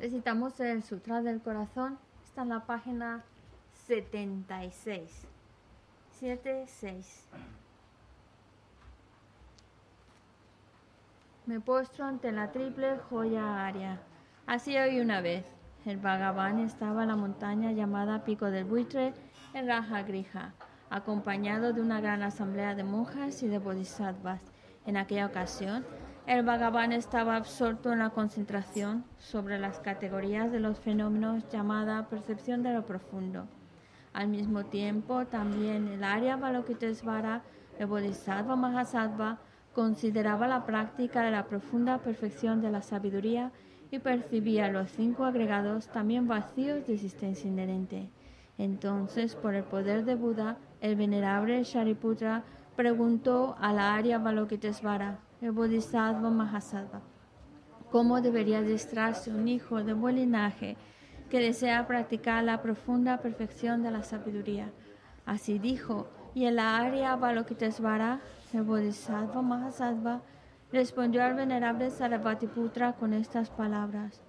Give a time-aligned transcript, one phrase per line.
[0.00, 1.98] Recitamos el Sutra del Corazón.
[2.24, 3.22] Está en la página
[3.86, 5.26] 76.
[6.18, 7.28] 76.
[11.44, 14.00] Me postro ante la triple joya aria.
[14.46, 15.44] Así hoy una vez.
[15.84, 19.12] El Bhagavan estaba en la montaña llamada Pico del Buitre
[19.52, 20.54] en Raja Grija,
[20.88, 24.40] acompañado de una gran asamblea de monjas y de bodhisattvas.
[24.86, 25.84] En aquella ocasión,
[26.30, 32.62] el Bhagavan estaba absorto en la concentración sobre las categorías de los fenómenos llamada percepción
[32.62, 33.48] de lo profundo.
[34.12, 37.42] Al mismo tiempo, también el Arya Balokitesvara,
[37.80, 39.40] el Bodhisattva Mahasattva,
[39.74, 43.50] consideraba la práctica de la profunda perfección de la sabiduría
[43.90, 48.08] y percibía los cinco agregados también vacíos de existencia inherente.
[48.56, 52.44] Entonces, por el poder de Buda, el venerable Shariputra
[52.76, 57.00] preguntó a la Arya Balokitesvara, el Bodhisattva Mahasattva.
[57.90, 60.76] ¿Cómo debería adiestrarse un hijo de buen linaje
[61.30, 64.70] que desea practicar la profunda perfección de la sabiduría?
[65.24, 68.20] Así dijo, y en la área Balokitesvara,
[68.52, 70.20] el Bodhisattva Mahasattva
[70.72, 74.20] respondió al venerable Sarvatiputra con estas palabras.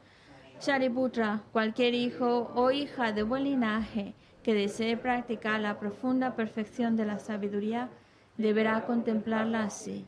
[0.62, 7.06] Shariputra, cualquier hijo o hija de buen linaje que desee practicar la profunda perfección de
[7.06, 7.90] la sabiduría,
[8.38, 10.08] deberá contemplarla así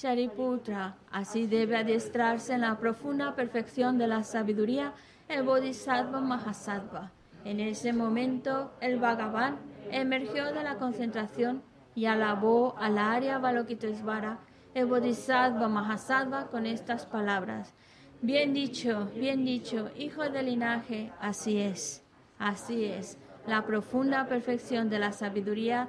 [0.00, 4.92] Shariputra, así debe adiestrarse en la profunda perfección de la sabiduría
[5.28, 7.10] el Bodhisattva Mahasattva.
[7.44, 9.56] En ese momento, el Bhagavan
[9.90, 11.64] emergió de la concentración
[11.96, 14.38] y alabó al Arya Balokitesvara,
[14.72, 17.74] el Bodhisattva Mahasattva, con estas palabras.
[18.22, 22.04] Bien dicho, bien dicho, hijo del linaje, así es,
[22.38, 23.18] así es.
[23.48, 25.88] La profunda perfección de la sabiduría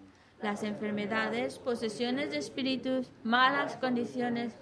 [0.41, 4.53] las enfermedades, posesiones de espíritus, malas condiciones,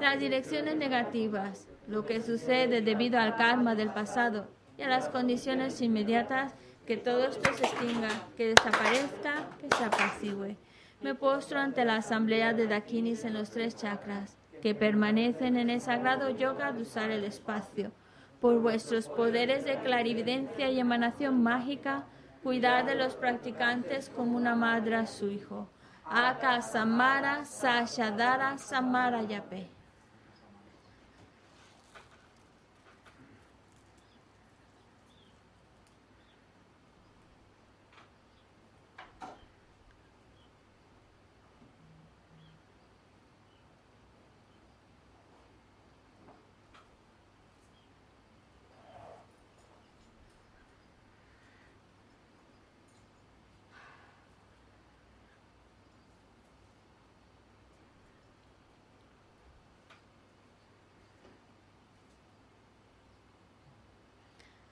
[0.00, 5.80] las direcciones negativas, lo que sucede debido al karma del pasado y a las condiciones
[5.80, 6.54] inmediatas,
[6.86, 10.56] que todo esto se extinga, que desaparezca, que se apacigüe.
[11.00, 15.80] Me postro ante la asamblea de Dakinis en los tres chakras, que permanecen en el
[15.80, 17.92] sagrado yoga de usar el espacio.
[18.40, 22.06] Por vuestros poderes de clarividencia y emanación mágica,
[22.48, 25.68] cuidar de los practicantes como una madre a su hijo.
[26.06, 29.77] Aka Samara Sashadara Samara Yape.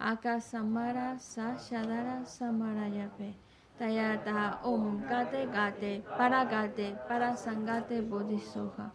[0.06, 3.34] Aka Samara Sashadara Samarayape.
[3.76, 8.92] Tayata Om Gate Gate Para Gate Para Sangate Bodhisoha.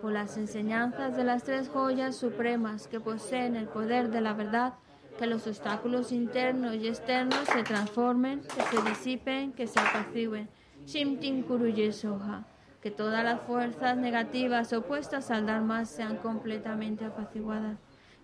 [0.00, 4.72] Por las enseñanzas de las tres joyas supremas que poseen el poder de la verdad,
[5.18, 10.48] que los obstáculos internos y externos se transformen, que se disipen, que se apacigüen.
[10.86, 12.46] Shimtin Kuruye Soha.
[12.80, 17.76] Que todas las fuerzas negativas opuestas al Dharma sean completamente apaciguadas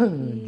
[0.00, 0.39] Hmm.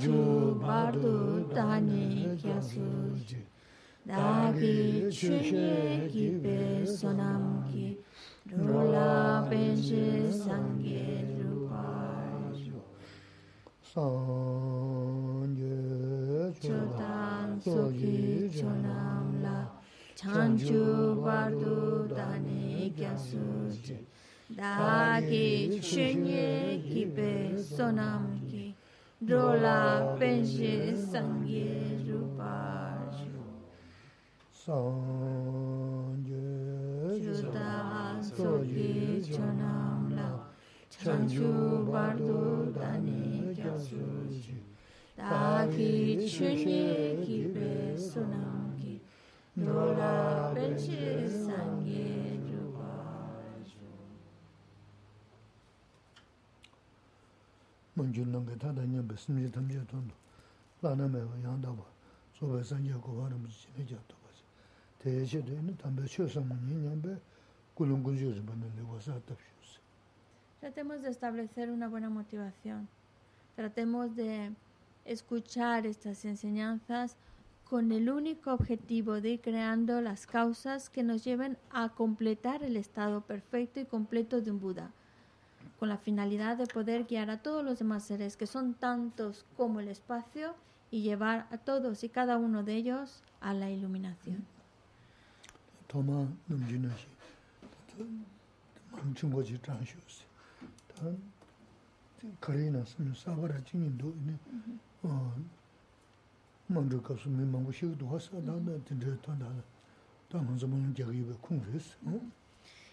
[0.00, 2.86] ju bardu dani kyasu
[3.28, 3.40] ji
[4.08, 7.98] dagi chushe ki pe sonam ki
[8.66, 11.04] rola benje sangye
[11.36, 11.84] rupa
[12.56, 12.80] ju
[13.92, 15.76] sangye
[16.62, 19.58] chodan soki chonam la
[20.16, 20.86] chanju
[21.24, 23.44] bardu dani kyasu
[23.84, 23.98] ji
[24.56, 25.48] dagi
[25.88, 27.32] chunye ki pe
[27.76, 28.29] sonam
[29.28, 32.96] rola penje sangye rupa
[34.50, 36.40] sangye
[37.20, 40.28] juda soye janam la.
[40.88, 44.56] Chanju bardo dani kyasu ji
[45.16, 49.00] ta ki chunye ki pe sunam ki.
[49.56, 52.39] Rola penje sangye
[70.60, 72.88] Tratemos de establecer una buena motivación.
[73.56, 74.52] Tratemos de
[75.04, 77.16] escuchar estas enseñanzas
[77.64, 82.76] con el único objetivo de ir creando las causas que nos lleven a completar el
[82.76, 84.90] estado perfecto y completo de un Buda
[85.80, 89.80] con la finalidad de poder guiar a todos los demás seres, que son tantos como
[89.80, 90.54] el espacio,
[90.90, 94.44] y llevar a todos y cada uno de ellos a la iluminación.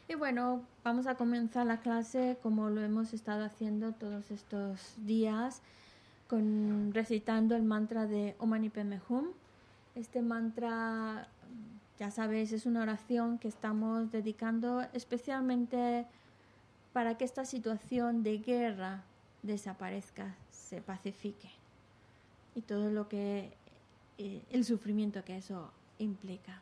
[0.09, 5.61] Y bueno, vamos a comenzar la clase como lo hemos estado haciendo todos estos días,
[6.29, 8.53] con, recitando el mantra de Om.
[9.95, 11.27] Este mantra,
[11.99, 16.05] ya sabéis, es una oración que estamos dedicando especialmente
[16.93, 19.03] para que esta situación de guerra
[19.43, 21.49] desaparezca, se pacifique
[22.55, 23.51] y todo lo que
[24.17, 26.61] eh, el sufrimiento que eso implica.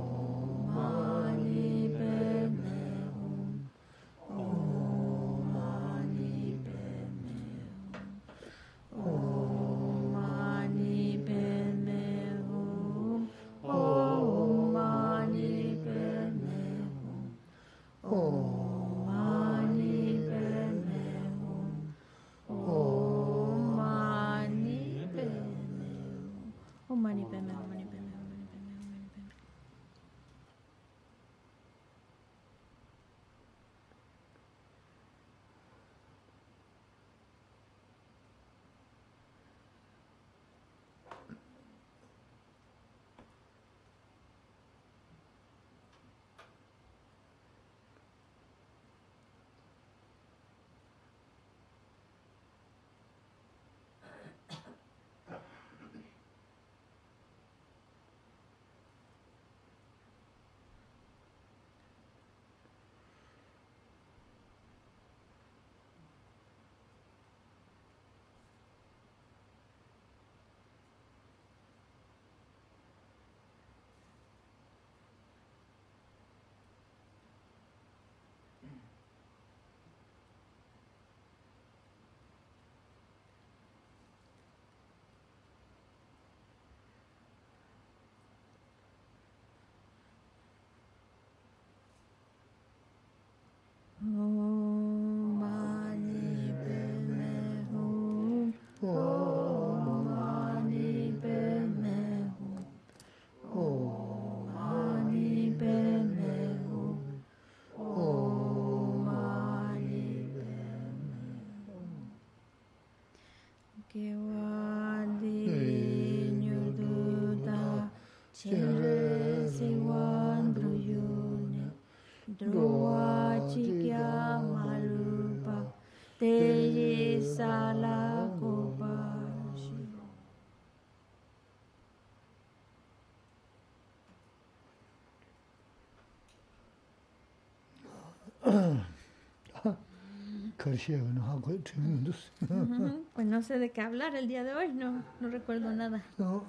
[143.13, 146.03] Pues no sé de qué hablar el día de hoy, no, no recuerdo nada.
[146.17, 146.43] No,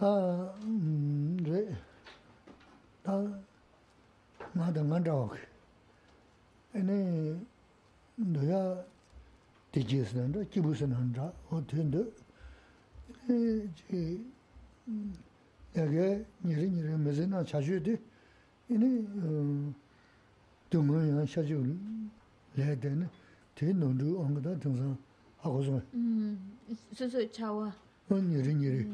[0.00, 0.44] o
[6.74, 7.02] e na
[18.70, 19.02] ene
[20.70, 21.42] du mo ya
[22.58, 23.06] lé dé né,
[23.54, 24.96] té nón chú óng gá tóng sáng
[25.42, 25.80] há gó zóng.
[26.92, 27.70] Sú sú chá wá.
[28.10, 28.84] Ón nyé rí nyé rí,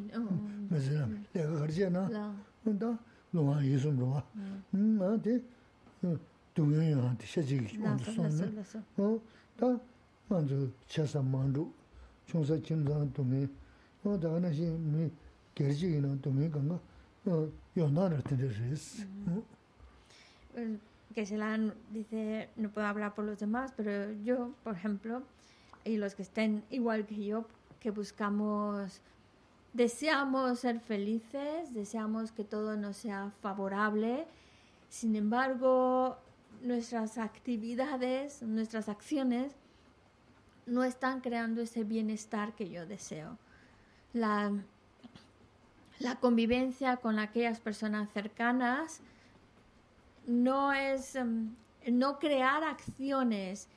[0.71, 2.02] mé zé rá, lé gá gá rí ché ná,
[2.66, 2.90] ón tá
[3.33, 4.23] lóng há yé sóm ró wá.
[4.73, 5.33] Ná té
[6.54, 8.47] tóng yé yé há té xé ché kí óng chú sóng né,
[8.99, 9.18] ó
[9.59, 9.66] tá
[10.28, 11.64] mán chú ché sá mán chú,
[12.28, 13.47] chóng sá chím sá tóng yé,
[14.04, 15.09] ó tá ná xé mé
[15.56, 16.78] gé rí ché yé ná tóng yé gá ngá,
[17.76, 18.76] yó ná rá té ré ré
[21.14, 21.59] que se la
[21.90, 25.23] dice, no puedo hablar por los demás, pero yo, por ejemplo,
[25.85, 27.47] y los que estén igual que yo,
[27.80, 29.00] que buscamos,
[29.73, 34.27] deseamos ser felices, deseamos que todo nos sea favorable,
[34.88, 36.18] sin embargo,
[36.62, 39.53] nuestras actividades, nuestras acciones
[40.66, 43.38] no están creando ese bienestar que yo deseo.
[44.12, 44.53] La,
[45.98, 49.03] la convivencia con aquellas personas cercanas
[50.26, 51.54] no es um,
[51.90, 53.68] no crear acciones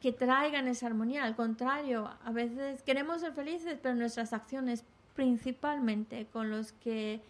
[0.00, 1.24] que traigan esa armonía.
[1.24, 7.20] Al contrario, a veces queremos ser felices, pero nuestras acciones, principalmente con los que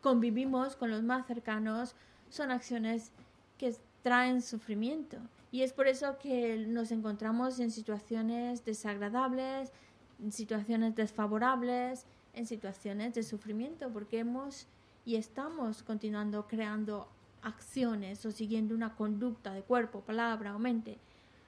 [0.00, 1.94] convivimos, con los más cercanos,
[2.28, 3.10] son acciones
[3.58, 5.16] que traen sufrimiento.
[5.50, 9.72] Y es por eso que nos encontramos en situaciones desagradables,
[10.20, 14.66] en situaciones desfavorables, en situaciones de sufrimiento, porque hemos
[15.06, 17.08] y estamos continuando creando
[17.44, 20.98] acciones o siguiendo una conducta de cuerpo, palabra o mente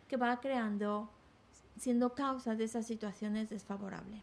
[0.08, 1.08] que va creando,
[1.78, 4.22] siendo causa de esas situaciones desfavorables.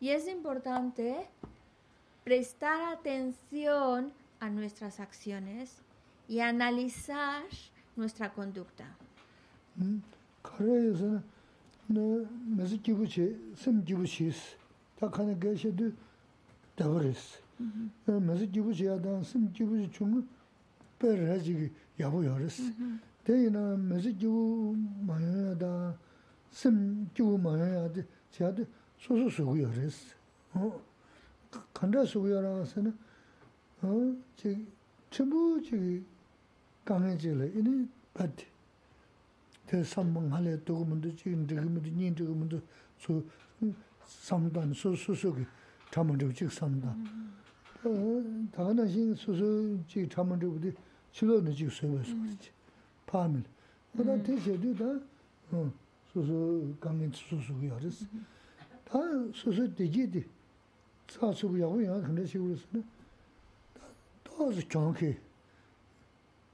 [0.00, 1.28] Y es importante
[2.24, 5.76] prestar atención a nuestras acciones
[6.28, 7.44] y analizar
[7.96, 8.84] nuestra conducta.
[16.75, 17.41] 다버렸어.
[18.05, 20.27] 그래서 지부지야다 심 지부지 좀
[20.99, 22.63] 빼라지기 야보여렸어.
[23.23, 24.75] 대이나 메시 지부
[25.05, 25.95] 마야다
[26.49, 28.01] 심 지부 마야다
[28.31, 28.55] 제가
[28.97, 30.15] 소소 소고여렸어.
[30.53, 30.81] 어
[31.73, 32.97] 간다 소고여라서는
[33.83, 34.65] 어 지,
[35.09, 36.03] 전부 지
[36.85, 38.45] 강해질래 이니 바티
[39.67, 42.59] 대 삼봉 할래 도구문도 지금 지금도 닌 도구문도
[42.97, 43.23] 소
[44.05, 45.45] 삼단 소소소기
[45.91, 46.95] 참은적 직 삼다.
[47.83, 50.77] 어, 다나신 수수 직 참은적부터
[51.11, 52.51] 실로는 직 서버스 그렇지.
[53.05, 53.43] 파밀.
[53.95, 54.99] 그다 대세도 다
[55.51, 55.71] 어,
[56.11, 58.05] 수수 강민 수수가 알았어.
[58.85, 58.99] 다
[59.33, 60.25] 수수 되지디.
[61.09, 62.85] 사수부 야고야 근데 시골에서는
[64.23, 65.17] 다도 정케.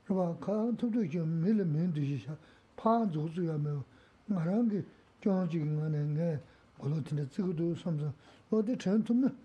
[0.05, 2.25] 그봐 칸토도 좀 밀을 면드시
[2.71, 2.71] 샤.
[2.77, 3.83] 파 조주야 뭐
[4.27, 4.83] 말한 게
[5.21, 6.39] 정직인 거는 게
[6.79, 8.13] 올로틴데 지구도 삼성
[8.51, 9.35] 어디 전투는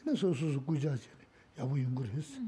[0.00, 1.08] 이나 소소소 구자지
[1.58, 2.38] 야부 연구를 했어.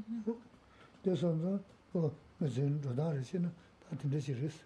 [1.03, 1.59] 그래서
[1.93, 3.51] 어 무슨 도다르시는
[3.89, 4.63] 다 된다시랬어.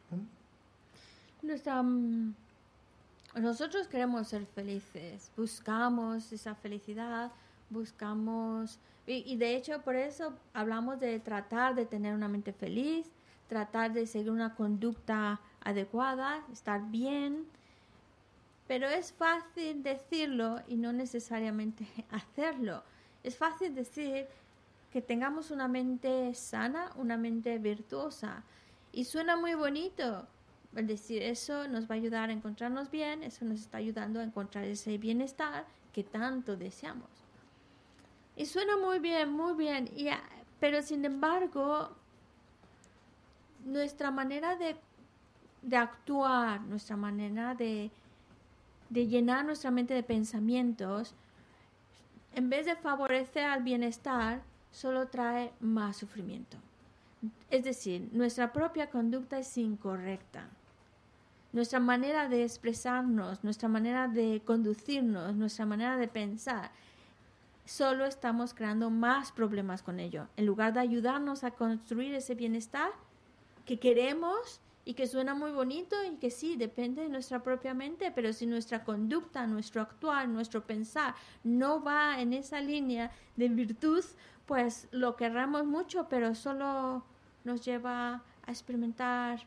[3.36, 7.32] Nosotros queremos ser felices, buscamos esa felicidad,
[7.70, 13.06] buscamos, y, y, de hecho por eso hablamos de tratar de tener una mente feliz,
[13.48, 17.47] tratar de seguir una conducta adecuada, estar bien,
[18.67, 22.83] pero es fácil decirlo y no necesariamente hacerlo.
[23.23, 24.27] Es fácil decir
[24.93, 28.45] que tengamos una mente sana, una mente virtuosa.
[28.93, 30.27] Y suena muy bonito.
[30.77, 34.25] Es decir, eso nos va a ayudar a encontrarnos bien, eso nos está ayudando a
[34.25, 37.09] encontrar ese bienestar que tanto deseamos.
[38.37, 39.89] Y suena muy bien, muy bien.
[39.97, 40.09] Y,
[40.59, 41.91] pero sin embargo,
[43.65, 44.77] nuestra manera de,
[45.65, 47.91] de actuar, nuestra manera de,
[48.91, 51.15] de llenar nuestra mente de pensamientos,
[52.35, 56.59] en vez de favorecer al bienestar, solo trae más sufrimiento.
[57.51, 60.49] Es decir, nuestra propia conducta es incorrecta.
[61.53, 66.73] Nuestra manera de expresarnos, nuestra manera de conducirnos, nuestra manera de pensar,
[67.65, 70.27] solo estamos creando más problemas con ello.
[70.37, 72.91] En lugar de ayudarnos a construir ese bienestar
[73.65, 78.11] que queremos y que suena muy bonito y que sí, depende de nuestra propia mente,
[78.11, 84.05] pero si nuestra conducta, nuestro actuar, nuestro pensar no va en esa línea de virtud,
[84.47, 87.03] pues lo querramos mucho, pero solo
[87.45, 89.47] nos lleva a experimentar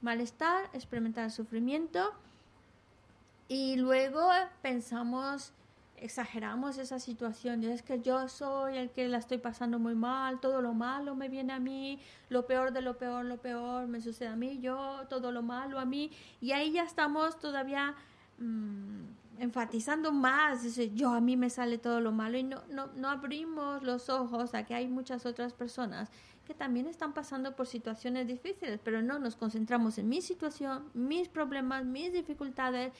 [0.00, 2.14] malestar, experimentar sufrimiento
[3.48, 4.30] y luego
[4.62, 5.52] pensamos
[6.00, 7.62] exageramos esa situación.
[7.64, 11.28] Es que yo soy el que la estoy pasando muy mal, todo lo malo me
[11.28, 15.06] viene a mí, lo peor de lo peor, lo peor me sucede a mí, yo,
[15.08, 16.10] todo lo malo a mí.
[16.40, 17.94] Y ahí ya estamos todavía
[18.38, 23.08] mm, enfatizando más, yo a mí me sale todo lo malo y no, no, no
[23.08, 26.10] abrimos los ojos a que hay muchas otras personas
[26.46, 31.28] que también están pasando por situaciones difíciles, pero no nos concentramos en mi situación, mis
[31.28, 32.92] problemas, mis dificultades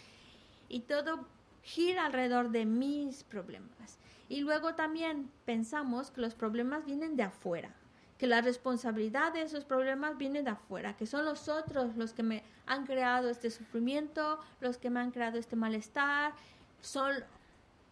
[0.69, 1.27] y todo
[1.62, 3.99] gira alrededor de mis problemas.
[4.29, 7.75] Y luego también pensamos que los problemas vienen de afuera,
[8.16, 12.23] que la responsabilidad de esos problemas viene de afuera, que son los otros los que
[12.23, 16.33] me han creado este sufrimiento, los que me han creado este malestar,
[16.81, 17.12] son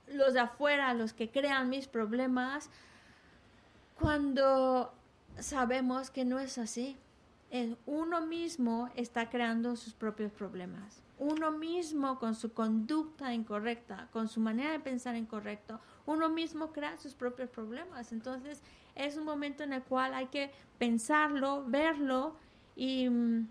[0.06, 2.70] los de afuera los que crean mis problemas,
[3.98, 4.94] cuando
[5.38, 6.96] sabemos que no es así.
[7.86, 14.40] Uno mismo está creando sus propios problemas uno mismo con su conducta incorrecta, con su
[14.40, 18.12] manera de pensar incorrecto, uno mismo crea sus propios problemas.
[18.12, 18.62] Entonces
[18.94, 22.36] es un momento en el cual hay que pensarlo, verlo
[22.76, 23.48] y mm,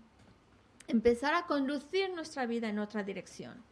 [0.88, 3.62] empezar a conducir nuestra vida en otra dirección.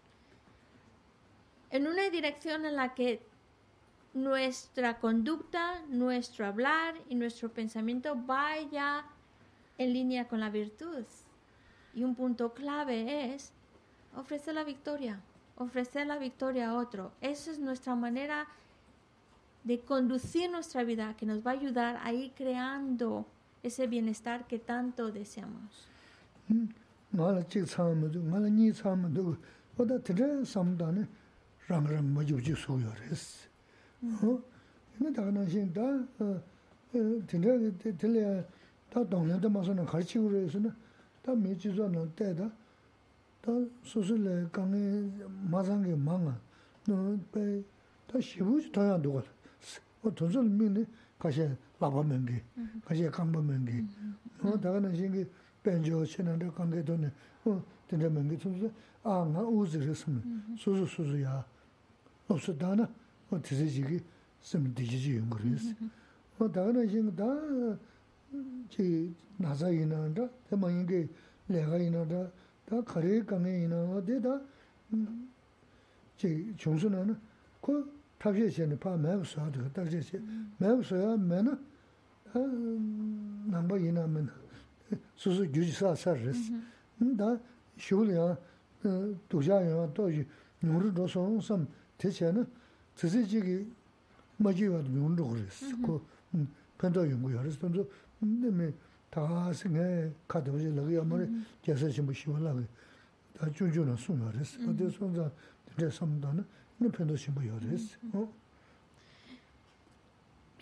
[1.70, 3.22] En una dirección en la que
[4.14, 9.04] nuestra conducta, nuestro hablar y nuestro pensamiento vaya
[9.78, 11.04] en línea con la virtud.
[11.94, 13.52] Y un punto clave es
[14.16, 15.20] ofrecer la victoria,
[15.57, 17.12] ofrecer la victoria a otro.
[17.20, 18.46] Esa es nuestra manera
[19.64, 23.26] de conducir nuestra vida, que nos va a ayudar a ir creando
[23.62, 25.88] ese bienestar que tanto deseamos.
[43.46, 43.52] 다
[43.85, 45.09] 소슬레 강에
[45.48, 46.37] 마상게 망아
[46.85, 47.62] 너배
[48.09, 49.22] 다 시부지 더야 누가
[50.02, 50.85] 어 도절 민네
[51.16, 52.42] 가시 바바면게
[52.85, 53.85] 가시 강바면게
[54.42, 55.24] 어 다가는 신기
[55.62, 57.06] 벤조 신한데 관계 돈에
[57.44, 58.68] 어 된다 면게 소소
[59.04, 61.46] 아나 우즈르스면 소소 소소야
[62.26, 62.82] 없어다나
[63.30, 64.00] 어 드지지기
[64.40, 65.72] 좀 드지지 연구리스
[66.40, 67.24] 어 다가는 신다
[68.68, 71.09] 지 나사이나다 대만인게
[71.46, 72.28] 내가 이나다
[73.01, 74.41] 래 강에 있는 어디다
[76.17, 77.17] 제 총수는
[77.62, 80.21] 그 탑시에는 파 매우서도 다지지
[80.57, 81.51] 매우서야 매나
[82.34, 82.39] 아
[83.51, 84.29] 남바 이나면
[85.15, 86.51] 수수 규지사 살스
[87.17, 87.38] 다
[87.77, 88.38] 쇼리아
[89.27, 90.10] 도자야 또
[90.62, 92.45] 누르 도서 좀 대체는
[92.95, 93.67] 지지지기
[94.38, 96.01] 마지와 눈도 그랬어 그
[96.77, 98.73] 편도 연구야 그래서 좀 근데
[101.66, 101.76] ya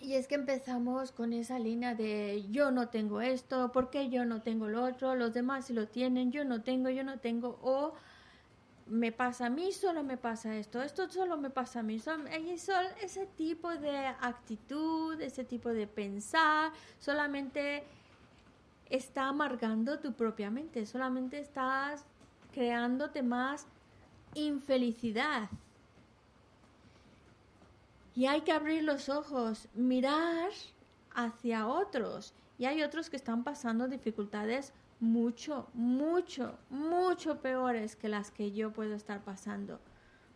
[0.01, 4.23] Y es que empezamos con esa línea de yo no tengo esto, ¿por qué yo
[4.23, 5.15] no tengo lo otro?
[5.15, 7.57] Los demás sí lo tienen, yo no tengo, yo no tengo.
[7.63, 7.93] O
[8.87, 11.97] me pasa a mí, solo me pasa esto, esto solo me pasa a mí.
[11.97, 12.21] Son,
[13.01, 17.83] ese tipo de actitud, ese tipo de pensar, solamente
[18.89, 22.05] está amargando tu propia mente, solamente estás
[22.51, 23.67] creándote más
[24.33, 25.49] infelicidad.
[28.15, 30.51] Y hay que abrir los ojos, mirar
[31.13, 32.33] hacia otros.
[32.57, 34.71] Y hay otros que están pasando dificultades
[35.01, 39.79] mucho, mucho, mucho peores que las que yo puedo estar pasando.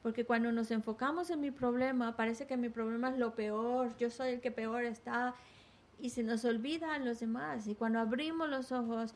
[0.03, 4.09] Porque cuando nos enfocamos en mi problema, parece que mi problema es lo peor, yo
[4.09, 5.33] soy el que peor está
[5.99, 7.67] y se nos olvidan los demás.
[7.67, 9.13] Y cuando abrimos los ojos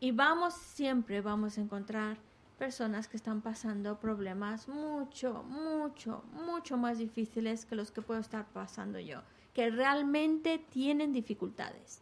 [0.00, 2.18] y vamos siempre, vamos a encontrar
[2.58, 8.46] personas que están pasando problemas mucho, mucho, mucho más difíciles que los que puedo estar
[8.46, 12.00] pasando yo, que realmente tienen dificultades,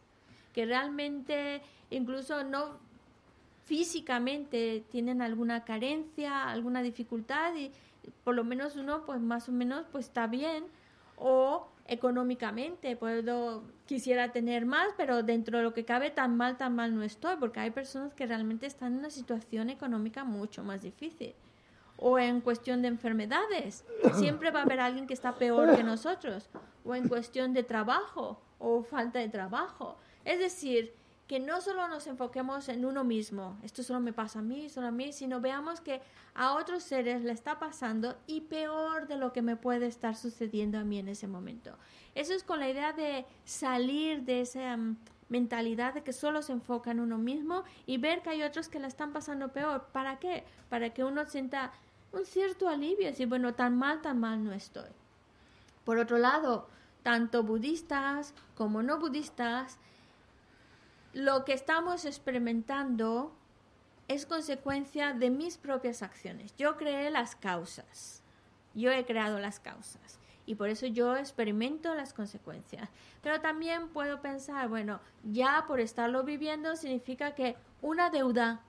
[0.53, 2.77] que realmente incluso no
[3.63, 7.71] físicamente tienen alguna carencia, alguna dificultad y
[8.23, 10.65] por lo menos uno pues más o menos pues está bien
[11.15, 16.75] o económicamente, puedo, quisiera tener más, pero dentro de lo que cabe tan mal, tan
[16.75, 20.81] mal no estoy, porque hay personas que realmente están en una situación económica mucho más
[20.81, 21.33] difícil.
[21.97, 26.49] O en cuestión de enfermedades, siempre va a haber alguien que está peor que nosotros.
[26.85, 29.97] O en cuestión de trabajo o falta de trabajo.
[30.25, 30.93] Es decir,
[31.27, 34.87] que no solo nos enfoquemos en uno mismo, esto solo me pasa a mí, solo
[34.87, 36.01] a mí, sino veamos que
[36.35, 40.77] a otros seres le está pasando y peor de lo que me puede estar sucediendo
[40.77, 41.77] a mí en ese momento.
[42.15, 44.97] Eso es con la idea de salir de esa mm,
[45.29, 48.79] mentalidad de que solo se enfoca en uno mismo y ver que hay otros que
[48.79, 49.87] la están pasando peor.
[49.91, 50.43] ¿Para qué?
[50.69, 51.71] Para que uno sienta
[52.11, 54.89] un cierto alivio, decir, bueno, tan mal, tan mal no estoy.
[55.83, 56.67] Por otro lado,
[57.01, 59.79] tanto budistas como no budistas,
[61.13, 63.31] lo que estamos experimentando
[64.07, 66.55] es consecuencia de mis propias acciones.
[66.57, 68.21] Yo creé las causas.
[68.73, 70.19] Yo he creado las causas.
[70.45, 72.89] Y por eso yo experimento las consecuencias.
[73.21, 78.61] Pero también puedo pensar, bueno, ya por estarlo viviendo significa que una deuda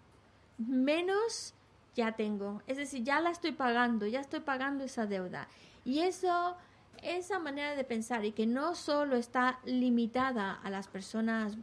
[0.58, 1.54] menos
[1.96, 2.62] ya tengo.
[2.66, 5.48] Es decir, ya la estoy pagando, ya estoy pagando esa deuda.
[5.84, 6.56] Y eso,
[7.02, 11.56] esa manera de pensar y que no solo está limitada a las personas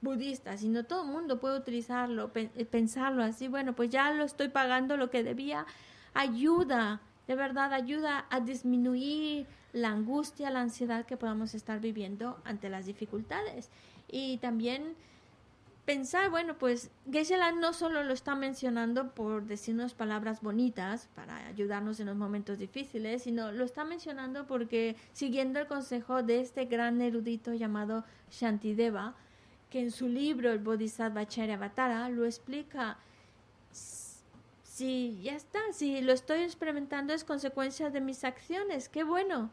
[0.00, 4.48] budista, sino todo el mundo puede utilizarlo, eh, pensarlo así, bueno, pues ya lo estoy
[4.48, 5.66] pagando lo que debía,
[6.14, 12.68] ayuda, de verdad ayuda a disminuir la angustia, la ansiedad que podamos estar viviendo ante
[12.68, 13.70] las dificultades.
[14.08, 14.94] Y también
[15.86, 22.00] pensar, bueno, pues geshe no solo lo está mencionando por decirnos palabras bonitas para ayudarnos
[22.00, 27.00] en los momentos difíciles, sino lo está mencionando porque siguiendo el consejo de este gran
[27.00, 29.14] erudito llamado Shantideva,
[29.70, 32.98] que en su libro El Bodhisattva Charyavatara lo explica.
[33.70, 39.50] Si ya está, si lo estoy experimentando es consecuencia de mis acciones, qué bueno.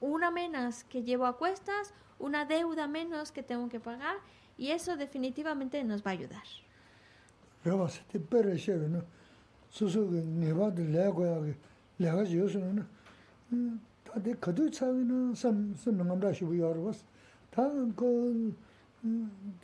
[0.00, 4.16] Una menos que llevo a cuestas, una deuda menos que tengo que pagar
[4.58, 6.42] y eso definitivamente nos va a ayudar.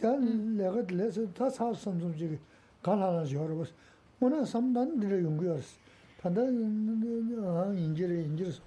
[0.01, 2.39] dā lēgāt lēsā tā sār samsam chīgī
[2.85, 3.73] kāna nā yorā bās
[4.21, 5.75] wā samdān dhīrā yungu yorās
[6.23, 8.63] tāndā yīngirī yīngirī sō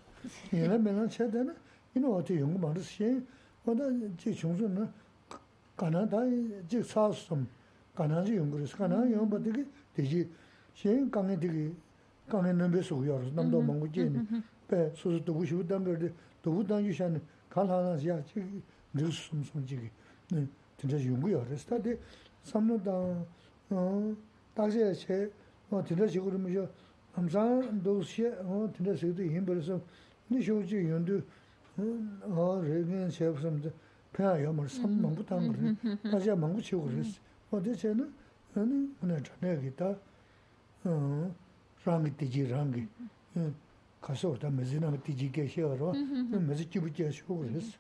[0.52, 1.56] yīnā mēnā chā dā na
[1.96, 3.12] yīnā wā tī yungu mā rā sī
[3.66, 3.90] wā dā
[4.24, 4.88] jī chūngsū na
[5.80, 6.24] kāna dā
[6.72, 7.48] jī sār sam
[7.96, 10.26] kāna jī yungu rās kāna yungu bā tīgī tīgī
[10.82, 11.66] shī kāngi tīgī
[12.32, 16.12] kāngi nāmbē sū yorās nāmbdā māngu jī nī bē sū sū tūgu shivu dāmbē rā
[16.44, 18.44] tūgu dāng yu shā nī kāna nā sī yā chī
[18.96, 19.92] rī sūm sūm chīgī
[20.77, 21.45] 진짜 연구야.
[21.45, 21.99] 그래서 다들
[22.43, 22.91] 삼노다
[23.71, 24.17] 어
[24.55, 25.31] 다시 제
[25.71, 26.69] 어, 진짜 식으로 뭐죠?
[27.13, 29.81] 항상 도시에 어, 진짜 세도 힘들어서
[30.31, 31.23] 니 쇼지 연두
[32.23, 33.71] 어, 레긴 셰프섬도
[34.13, 35.77] 배야 뭐 삼만부터 한 거를
[36.11, 37.21] 다시 망고 치고 그랬어.
[37.51, 38.13] 어디 쟤는
[38.55, 39.95] 아니 오늘 저녁에 있다.
[40.85, 41.35] 어,
[41.85, 42.87] 랑이 되지 랑이.
[44.01, 45.93] 가서 다 메지나 되지 계셔로.
[46.47, 47.79] 메지 집지 하시고 그랬어.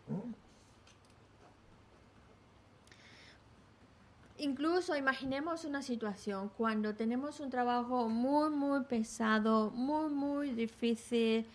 [4.45, 11.47] Incluso imaginemos una situación cuando tenemos un trabajo muy, muy pesado, muy, muy difícil,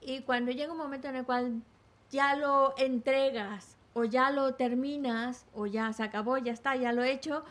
[0.00, 1.62] y cuando llega un momento en el cual
[2.12, 7.02] ya lo entregas o ya lo terminas o ya se acabó, ya está, ya lo
[7.02, 7.44] he hecho,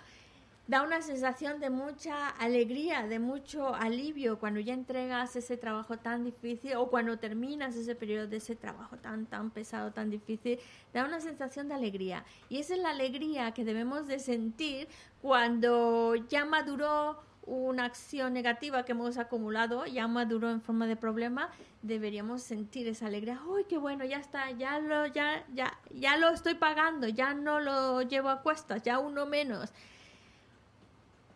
[0.69, 6.23] da una sensación de mucha alegría, de mucho alivio cuando ya entregas ese trabajo tan
[6.23, 10.59] difícil o cuando terminas ese periodo de ese trabajo tan, tan pesado, tan difícil,
[10.93, 12.23] da una sensación de alegría.
[12.49, 14.87] Y esa es la alegría que debemos de sentir
[15.23, 21.49] cuando ya maduró una acción negativa que hemos acumulado, ya maduró en forma de problema,
[21.81, 23.41] deberíamos sentir esa alegría.
[23.47, 24.05] ¡Uy, qué bueno!
[24.05, 28.43] Ya está, ya lo, ya, ya, ya lo estoy pagando, ya no lo llevo a
[28.43, 29.73] cuestas, ya uno menos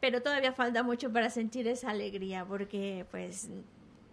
[0.03, 3.47] pero todavía falta mucho para sentir esa alegría porque pues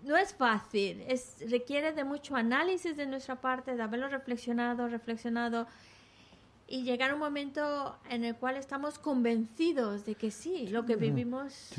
[0.05, 5.66] no es fácil, es, requiere de mucho análisis de nuestra parte, de haberlo reflexionado, reflexionado
[6.68, 10.94] y llegar a un momento en el cual estamos convencidos de que sí, lo que
[10.94, 11.72] vivimos...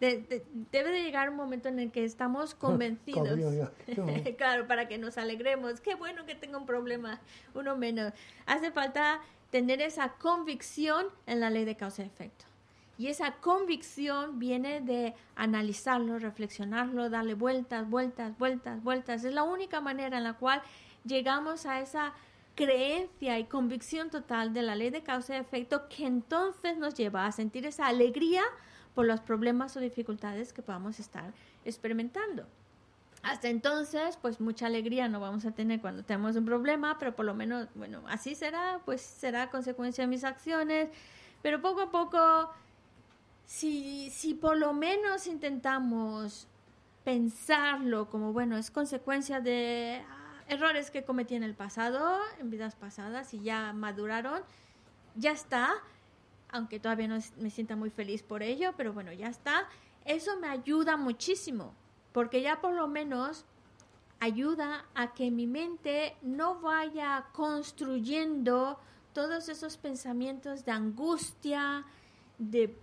[0.00, 3.38] De, debe de llegar un momento en el que estamos convencidos.
[4.38, 5.80] claro, para que nos alegremos.
[5.80, 7.20] Qué bueno que tengo un problema,
[7.54, 8.12] uno menos.
[8.46, 12.44] Hace falta tener esa convicción en la ley de causa y efecto.
[12.98, 19.24] Y esa convicción viene de analizarlo, reflexionarlo, darle vueltas, vueltas, vueltas, vueltas.
[19.24, 20.62] Es la única manera en la cual
[21.04, 22.14] llegamos a esa
[22.54, 27.26] creencia y convicción total de la ley de causa y efecto que entonces nos lleva
[27.26, 28.42] a sentir esa alegría
[28.96, 31.34] por los problemas o dificultades que podamos estar
[31.66, 32.46] experimentando.
[33.22, 37.26] Hasta entonces, pues mucha alegría no vamos a tener cuando tenemos un problema, pero por
[37.26, 40.88] lo menos, bueno, así será, pues será consecuencia de mis acciones,
[41.42, 42.50] pero poco a poco,
[43.44, 46.48] si, si por lo menos intentamos
[47.04, 52.76] pensarlo como, bueno, es consecuencia de ah, errores que cometí en el pasado, en vidas
[52.76, 54.40] pasadas, y ya maduraron,
[55.16, 55.74] ya está,
[56.50, 59.68] aunque todavía no me sienta muy feliz por ello, pero bueno, ya está.
[60.04, 61.74] Eso me ayuda muchísimo,
[62.12, 63.44] porque ya por lo menos
[64.20, 68.78] ayuda a que mi mente no vaya construyendo
[69.12, 71.84] todos esos pensamientos de angustia,
[72.38, 72.76] de,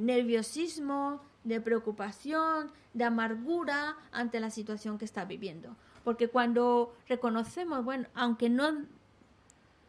[0.00, 5.74] nerviosismo, de preocupación, de amargura ante la situación que está viviendo.
[6.04, 8.84] Porque cuando reconocemos, bueno, aunque no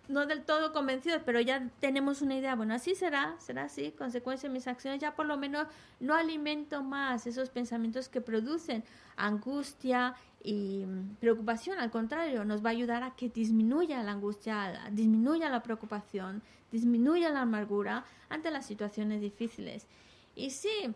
[0.10, 4.50] no del todo convencidos, pero ya tenemos una idea, bueno, así será, será así, consecuencia
[4.50, 5.67] de mis acciones, ya por lo menos
[6.00, 8.84] no alimento más esos pensamientos que producen
[9.15, 14.82] angustia y mm, preocupación, al contrario, nos va a ayudar a que disminuya la angustia,
[14.91, 16.41] disminuya la preocupación,
[16.72, 19.86] disminuya la amargura ante las situaciones difíciles.
[20.36, 20.95] Y sí,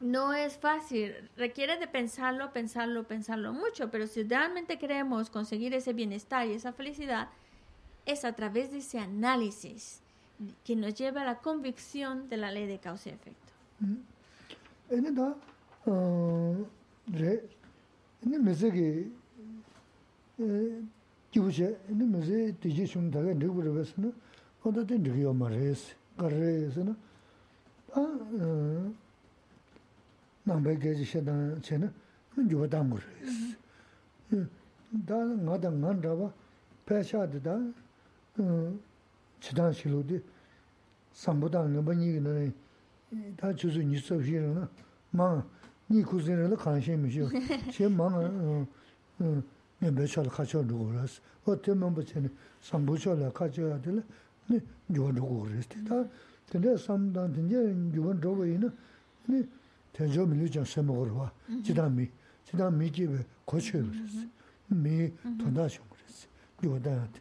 [0.00, 5.94] no es fácil, requiere de pensarlo, pensarlo, pensarlo mucho, pero si realmente queremos conseguir ese
[5.94, 7.28] bienestar y esa felicidad,
[8.06, 10.00] es a través de ese análisis
[10.64, 13.52] que nos lleva a la convicción de la ley de causa y efecto.
[39.40, 40.22] chidang shilu di
[41.12, 42.52] sambudang ngaba nyi nani
[43.36, 44.68] ta chuzu nyusab shiru na
[45.10, 45.44] maa
[45.88, 47.28] nyi kuzi nila kanshin mi shiru
[47.70, 48.30] che maa
[49.80, 54.02] nyambe chola kacho dhugu ras o te mambu chani sambu chola kacho ya dila
[54.88, 56.06] yuwa dhugu ras ti ta
[56.50, 57.56] tanda sambudang tanda
[57.92, 58.72] yuwa dhugu ina
[59.92, 62.10] tenjo milu chan sema korwa chidang mi
[62.44, 64.26] chidang mi kiwe kocho yu ras
[64.68, 66.28] mi tanda shungu ras
[66.62, 67.20] yuwa dayati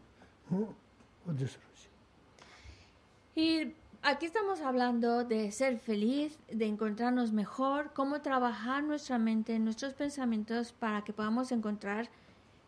[3.35, 9.93] Y aquí estamos hablando de ser feliz, de encontrarnos mejor, cómo trabajar nuestra mente, nuestros
[9.93, 12.09] pensamientos para que podamos encontrar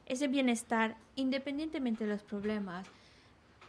[0.05, 2.87] ese bienestar independientemente de los problemas.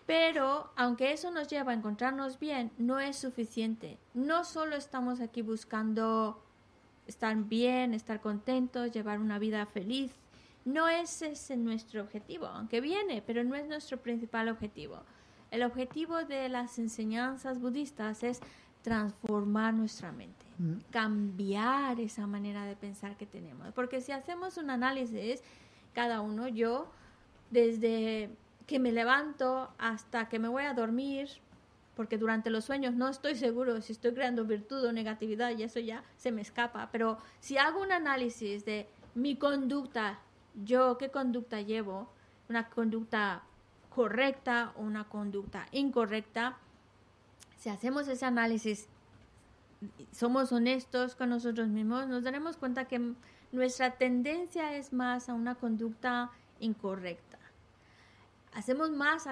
[0.07, 3.98] Pero aunque eso nos lleva a encontrarnos bien, no es suficiente.
[4.14, 6.42] No solo estamos aquí buscando
[7.07, 10.12] estar bien, estar contentos, llevar una vida feliz,
[10.64, 15.03] no es ese nuestro objetivo, aunque viene, pero no es nuestro principal objetivo.
[15.51, 18.40] El objetivo de las enseñanzas budistas es
[18.83, 20.90] transformar nuestra mente, mm.
[20.90, 23.72] cambiar esa manera de pensar que tenemos.
[23.72, 25.42] Porque si hacemos un análisis,
[25.92, 26.90] cada uno, yo,
[27.51, 28.31] desde
[28.66, 31.29] que me levanto hasta que me voy a dormir,
[31.94, 35.79] porque durante los sueños no estoy seguro si estoy creando virtud o negatividad y eso
[35.79, 40.18] ya se me escapa, pero si hago un análisis de mi conducta
[40.54, 42.08] yo qué conducta llevo,
[42.48, 43.42] una conducta
[43.88, 46.56] correcta o una conducta incorrecta.
[47.58, 48.88] Si hacemos ese análisis,
[50.12, 53.14] somos honestos con nosotros mismos, nos daremos cuenta que
[53.52, 57.38] nuestra tendencia es más a una conducta incorrecta.
[58.54, 59.26] Hacemos más,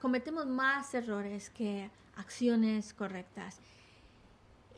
[0.00, 3.60] cometemos más errores que acciones correctas.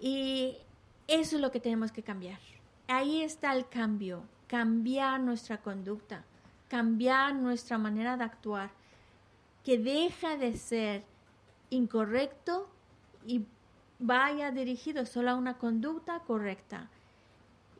[0.00, 0.58] Y
[1.06, 2.38] eso es lo que tenemos que cambiar.
[2.88, 6.24] Ahí está el cambio cambiar nuestra conducta,
[6.68, 8.70] cambiar nuestra manera de actuar,
[9.64, 11.04] que deja de ser
[11.70, 12.68] incorrecto
[13.24, 13.44] y
[13.98, 16.88] vaya dirigido solo a una conducta correcta.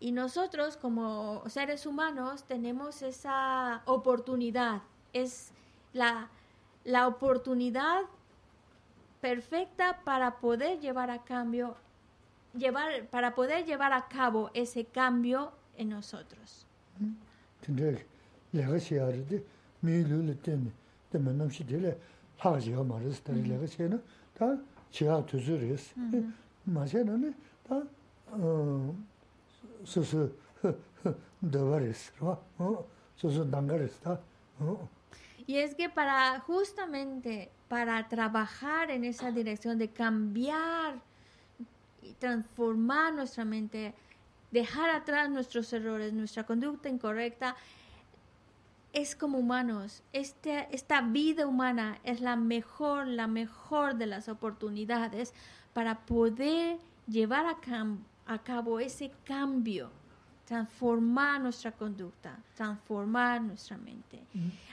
[0.01, 5.53] Y nosotros como seres humanos tenemos esa oportunidad, es
[5.93, 6.29] la,
[6.85, 8.03] la oportunidad
[9.21, 11.77] perfecta para poder llevar a cambio
[12.55, 16.67] llevar para poder llevar a cabo ese cambio en nosotros.
[35.47, 41.01] Y es que para justamente para trabajar en esa dirección de cambiar
[42.03, 43.95] y transformar nuestra mente,
[44.51, 47.57] dejar atrás nuestros errores, nuestra conducta incorrecta,
[48.93, 50.03] es como humanos.
[50.13, 55.35] Este, esta vida humana es la mejor, la mejor de las oportunidades
[55.75, 57.57] para poder llevar a,
[58.27, 59.91] a cabo ese cambio,
[60.47, 64.23] transformar nuestra conducta, transformar nuestra mente.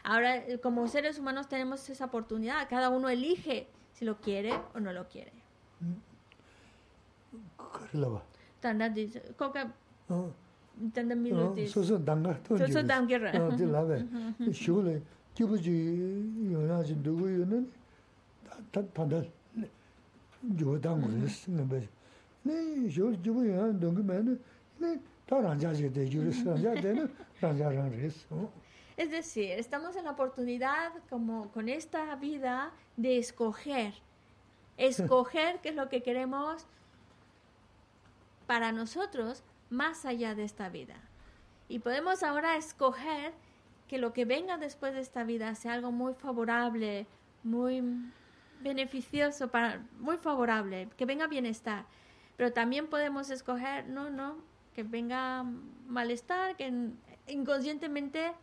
[0.04, 4.80] Ahora, eh, como seres humanos tenemos esa oportunidad, cada uno elige si lo quiere o
[4.80, 5.34] no lo quiere.
[28.98, 33.94] Es decir, estamos en la oportunidad, como con esta vida, de escoger.
[34.78, 36.68] Escoger qué es lo que queremos
[38.54, 39.42] para nosotros
[39.72, 40.94] más allá de esta vida.
[41.70, 43.34] Y podemos ahora escoger
[43.88, 47.08] que lo que venga después de esta vida sea algo muy favorable,
[47.44, 47.82] muy
[48.62, 51.88] beneficioso, para, muy favorable, que venga bienestar.
[52.38, 54.38] Pero también podemos escoger, no, no,
[54.76, 55.44] que venga
[55.88, 56.72] malestar, que
[57.26, 58.34] inconscientemente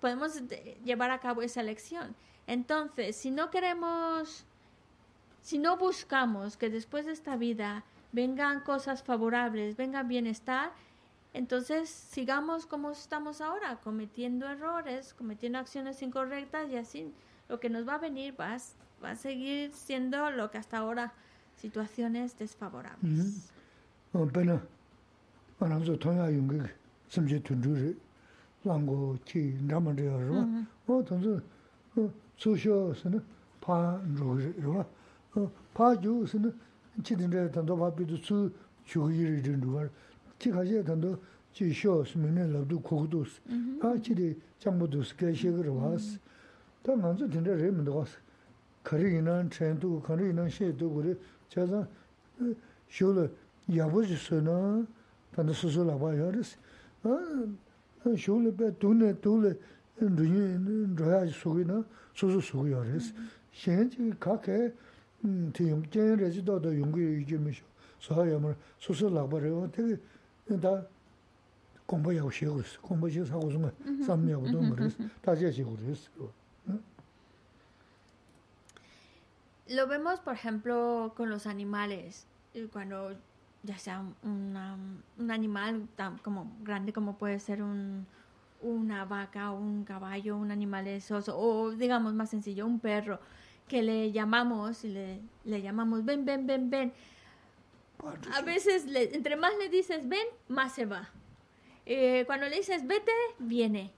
[0.00, 0.42] podemos
[0.84, 2.16] llevar a cabo esa elección.
[2.48, 4.44] Entonces, si no queremos,
[5.42, 10.72] si no buscamos que después de esta vida vengan cosas favorables, venga bienestar,
[11.32, 17.12] entonces sigamos como estamos ahora, cometiendo errores, cometiendo acciones incorrectas y así
[17.48, 18.58] lo que nos va a venir va a,
[19.04, 21.12] va a seguir siendo lo que hasta ahora,
[21.56, 23.50] situaciones desfavorables.
[29.60, 30.16] nama riya
[37.02, 38.52] chidinda tando papi tu su
[38.84, 39.90] shukuyiri rinduwar,
[40.38, 41.18] chi khashiya tando
[41.52, 43.40] chi shio sumine labdu kukudus,
[43.80, 46.18] pa chidi chambudus kaya shikir was,
[46.82, 48.16] ta nganzu tinda re mendo was,
[48.82, 51.16] kari inan chen tu, kari inan she tu kuri,
[51.48, 51.86] cha zang
[52.88, 53.28] shio la
[53.66, 54.84] yabu chi su na
[55.34, 56.56] tanda susu laba yaris,
[58.14, 59.58] shio la pe tu ne tu le
[59.98, 61.82] runyi, runyi sukuyi na
[62.12, 63.12] susu sukuyi yaris,
[63.50, 64.70] shen chi ka kaya
[79.68, 82.26] Lo vemos, por ejemplo, con los animales.
[82.72, 83.16] Cuando
[83.62, 88.06] ya sea un animal tan como grande como puede ser un,
[88.62, 93.20] una vaca, un caballo, un animal esoso, o digamos más sencillo, un perro,
[93.68, 96.92] que le llamamos y le, le llamamos, ven, ven, ven, ven.
[98.34, 101.08] A veces, entre más le dices ven, más se va.
[101.86, 103.92] Eh, cuando le dices vete, viene.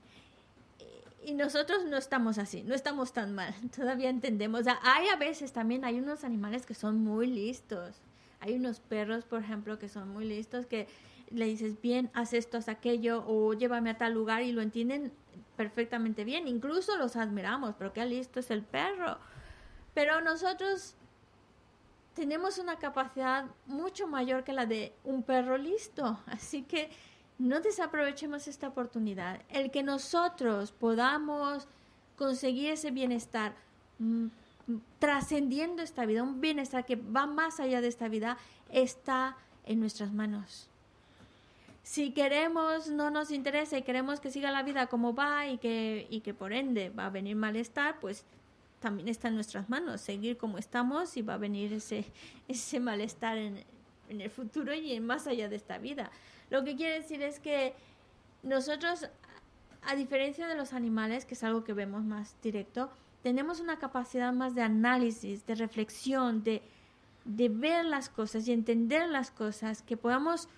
[1.24, 4.64] Y nosotros no estamos así, no estamos tan mal, todavía entendemos.
[4.82, 8.00] hay a veces también, hay unos animales que son muy listos
[8.40, 10.86] hay unos perros, por ejemplo, que son muy listos, que
[11.30, 15.12] le dices, bien, haz esto, haz aquello, o llévame a tal lugar y lo entienden
[15.56, 16.46] perfectamente bien.
[16.46, 19.18] Incluso los admiramos, pero qué listo es el perro.
[19.98, 20.94] Pero nosotros
[22.14, 26.20] tenemos una capacidad mucho mayor que la de un perro listo.
[26.26, 26.88] Así que
[27.36, 29.42] no desaprovechemos esta oportunidad.
[29.48, 31.66] El que nosotros podamos
[32.16, 33.56] conseguir ese bienestar
[33.98, 34.28] mm,
[35.00, 38.38] trascendiendo esta vida, un bienestar que va más allá de esta vida,
[38.70, 40.70] está en nuestras manos.
[41.82, 46.06] Si queremos, no nos interesa y queremos que siga la vida como va y que,
[46.08, 48.24] y que por ende va a venir malestar, pues
[48.80, 52.04] también está en nuestras manos seguir como estamos y va a venir ese,
[52.48, 53.64] ese malestar en,
[54.08, 56.10] en el futuro y en más allá de esta vida.
[56.50, 57.74] Lo que quiere decir es que
[58.42, 59.08] nosotros,
[59.82, 62.90] a diferencia de los animales, que es algo que vemos más directo,
[63.22, 66.62] tenemos una capacidad más de análisis, de reflexión, de,
[67.24, 70.48] de ver las cosas y entender las cosas, que podamos,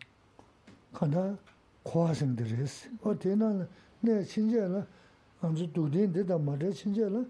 [0.91, 1.37] 간다
[1.83, 3.67] 고아생들이스 어때나
[4.01, 4.85] 내 친제라
[5.41, 7.23] 안주 두딘 데다 말에 친제라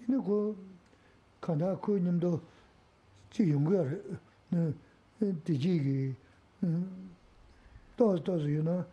[0.00, 0.56] 이네 고
[1.40, 2.40] 간다 그 님도
[3.30, 3.84] 지 연구야
[4.50, 4.74] 네
[5.44, 6.14] 디지기
[7.96, 8.86] 또 또서 유나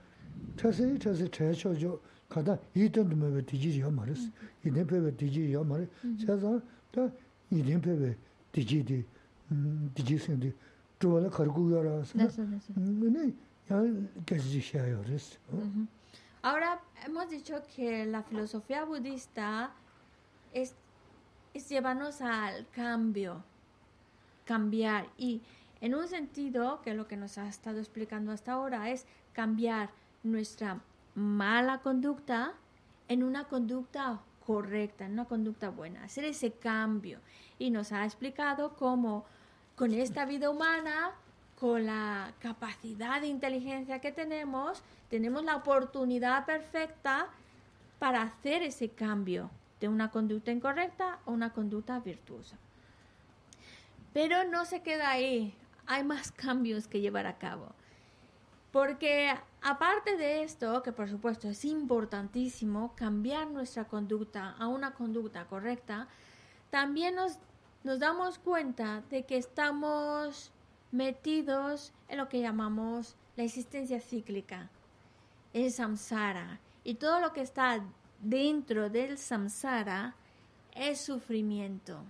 [0.56, 2.00] 차세 차세 차셔죠
[2.32, 4.32] 가다 이든도 뭐 디지요 말스
[4.66, 5.88] 이네 페베 디지요 말
[6.26, 6.62] 차서
[6.92, 7.10] 다
[7.50, 8.16] 이네 페베
[8.52, 9.06] 디지디
[9.94, 10.54] 디지스인데
[11.00, 12.28] 저번에 가르고 가라서 네
[13.12, 13.34] 네.
[16.42, 19.72] Ahora hemos dicho que la filosofía budista
[20.54, 20.74] es,
[21.54, 23.44] es llevarnos al cambio,
[24.46, 25.10] cambiar.
[25.18, 25.42] Y
[25.82, 29.90] en un sentido, que lo que nos ha estado explicando hasta ahora es cambiar
[30.24, 30.80] nuestra
[31.15, 32.53] mala conducta
[33.09, 37.19] en una conducta correcta, en una conducta buena, hacer ese cambio.
[37.59, 39.25] Y nos ha explicado cómo
[39.77, 41.13] con esta vida humana,
[41.59, 47.29] con la capacidad de inteligencia que tenemos, tenemos la oportunidad perfecta
[47.99, 49.51] para hacer ese cambio
[49.81, 52.57] de una conducta incorrecta a una conducta virtuosa.
[54.13, 55.55] Pero no se queda ahí,
[55.87, 57.69] hay más cambios que llevar a cabo.
[58.73, 65.47] Porque aparte de esto, que por supuesto es importantísimo, cambiar nuestra conducta a una conducta
[65.47, 66.09] correcta,
[66.71, 67.39] también nos,
[67.99, 70.53] damos cuenta de que estamos
[70.91, 74.71] metidos en lo que llamamos la existencia cíclica,
[75.53, 76.61] el samsara.
[76.85, 77.85] Y todo lo que está
[78.21, 80.15] dentro del samsara
[80.75, 82.03] es sufrimiento.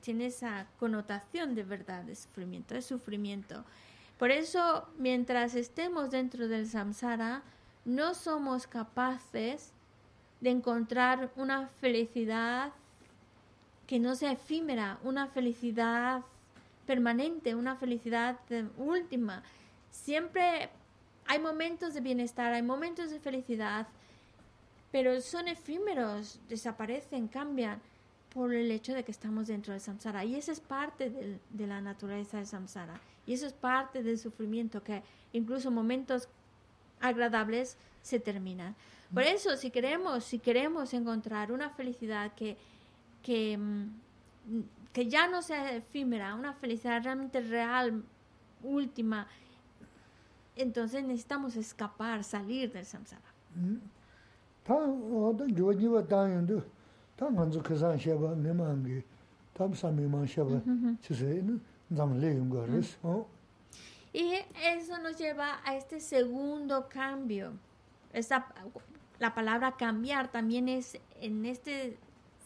[0.00, 3.64] Tiene esa connotación de verdad de sufrimiento, es sufrimiento.
[4.18, 7.42] Por eso, mientras estemos dentro del samsara,
[7.84, 9.72] no somos capaces
[10.40, 12.72] de encontrar una felicidad
[13.86, 16.22] que no sea efímera, una felicidad
[16.86, 18.38] permanente, una felicidad
[18.78, 19.42] última.
[19.90, 20.70] Siempre
[21.26, 23.86] hay momentos de bienestar, hay momentos de felicidad,
[24.90, 27.80] pero son efímeros, desaparecen, cambian
[28.32, 30.24] por el hecho de que estamos dentro del samsara.
[30.24, 31.10] Y esa es parte
[31.50, 33.00] de la naturaleza del samsara.
[33.26, 35.02] Y eso es parte del sufrimiento, que
[35.32, 36.28] incluso momentos
[37.00, 38.74] agradables se terminan.
[39.12, 39.28] Por mm.
[39.28, 42.56] eso, si queremos, si queremos encontrar una felicidad que,
[43.22, 44.60] que, mm,
[44.92, 48.02] que ya no sea efímera, una felicidad realmente real,
[48.62, 49.26] última,
[50.54, 53.22] entonces necesitamos escapar, salir del samsara.
[53.54, 53.76] Mm.
[64.12, 64.34] Y
[64.64, 67.52] eso nos lleva a este segundo cambio.
[68.12, 68.46] Esta,
[69.18, 71.98] la palabra cambiar también es en este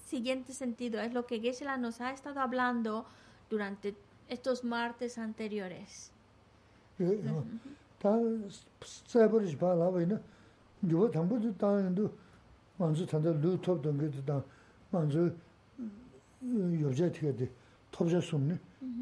[0.06, 3.06] siguiente sentido, es lo que geshe nos ha estado hablando
[3.48, 3.94] durante
[4.28, 6.10] estos martes anteriores.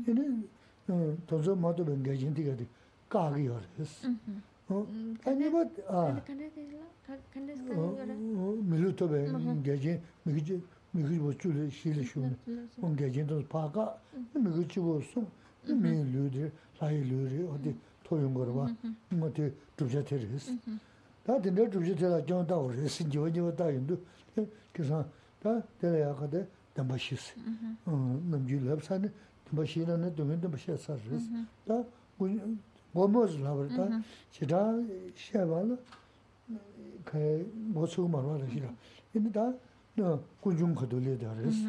[0.08, 0.48] 얘는
[1.26, 2.66] 도저 모두 변경이 되게 돼.
[3.08, 4.08] 가기 열었어.
[4.70, 4.86] 어,
[5.24, 6.20] 아니 뭐 아.
[8.62, 9.26] 밀루토베
[9.62, 10.62] 게지 미기지
[10.92, 12.36] 미기지 뭐 줄을 실을 쉬는
[12.82, 13.98] 온 게진도 파가
[14.34, 15.26] 미기지 보소
[15.64, 17.74] 밀루들 사이루리 어디
[18.04, 18.74] 토용 거로 봐.
[19.10, 20.56] 뭐데 두자 테리스.
[21.24, 23.98] 다 된다 두자 테라 정다 오래 신지원이 왔다 인도.
[24.72, 25.04] 그래서
[25.42, 27.34] 다 데려야 가데 담바시스.
[27.86, 29.10] 어, 남지 랍사는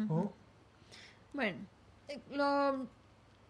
[0.06, 0.30] kunjung.
[1.32, 1.58] Bueno,
[2.32, 2.86] lo,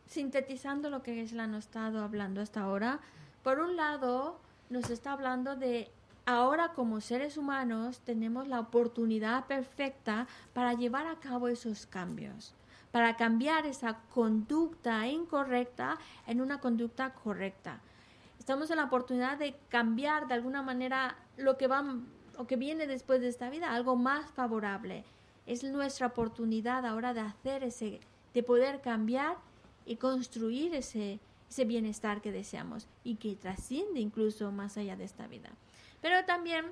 [0.06, 3.00] sintetizando lo que Gesla nos ha estado hablando hasta ahora,
[3.42, 5.90] por un lado nos está hablando de
[6.26, 12.54] ahora como seres humanos tenemos la oportunidad perfecta para llevar a cabo esos cambios,
[12.90, 17.80] para cambiar esa conducta incorrecta en una conducta correcta.
[18.38, 21.84] Estamos en la oportunidad de cambiar de alguna manera lo que va
[22.36, 25.04] o que viene después de esta vida, algo más favorable.
[25.46, 28.00] Es nuestra oportunidad ahora de hacer ese,
[28.32, 29.36] de poder cambiar
[29.84, 31.20] y construir ese,
[31.50, 35.50] ese bienestar que deseamos y que trasciende incluso más allá de esta vida.
[36.00, 36.66] Pero también,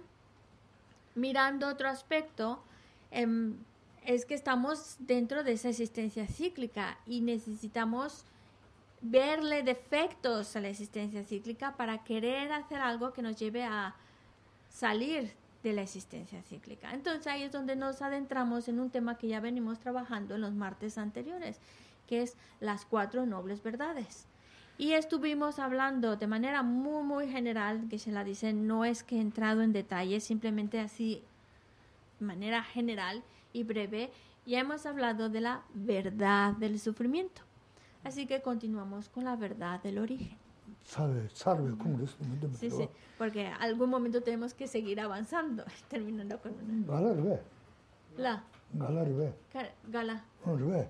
[1.14, 2.62] mirando otro aspecto,
[3.10, 3.56] em,
[4.08, 8.24] es que estamos dentro de esa existencia cíclica y necesitamos
[9.02, 13.94] verle defectos a la existencia cíclica para querer hacer algo que nos lleve a
[14.70, 15.30] salir
[15.62, 16.94] de la existencia cíclica.
[16.94, 20.54] Entonces ahí es donde nos adentramos en un tema que ya venimos trabajando en los
[20.54, 21.60] martes anteriores,
[22.06, 24.24] que es las cuatro nobles verdades.
[24.78, 29.16] Y estuvimos hablando de manera muy, muy general, que se la dice, no es que
[29.16, 31.22] he entrado en detalle, simplemente así,
[32.20, 33.22] de manera general
[33.58, 34.10] y breve,
[34.46, 37.42] ya hemos hablado de la verdad del sufrimiento.
[38.04, 40.38] Así que continuamos con la verdad del origen.
[42.58, 42.88] Sí, sí,
[43.18, 46.86] porque algún momento tenemos que seguir avanzando, terminando con una.
[48.16, 48.44] La.
[48.72, 49.74] Gala.
[49.88, 50.24] Gala.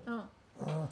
[0.07, 0.23] Oh.
[0.61, 0.87] Ah.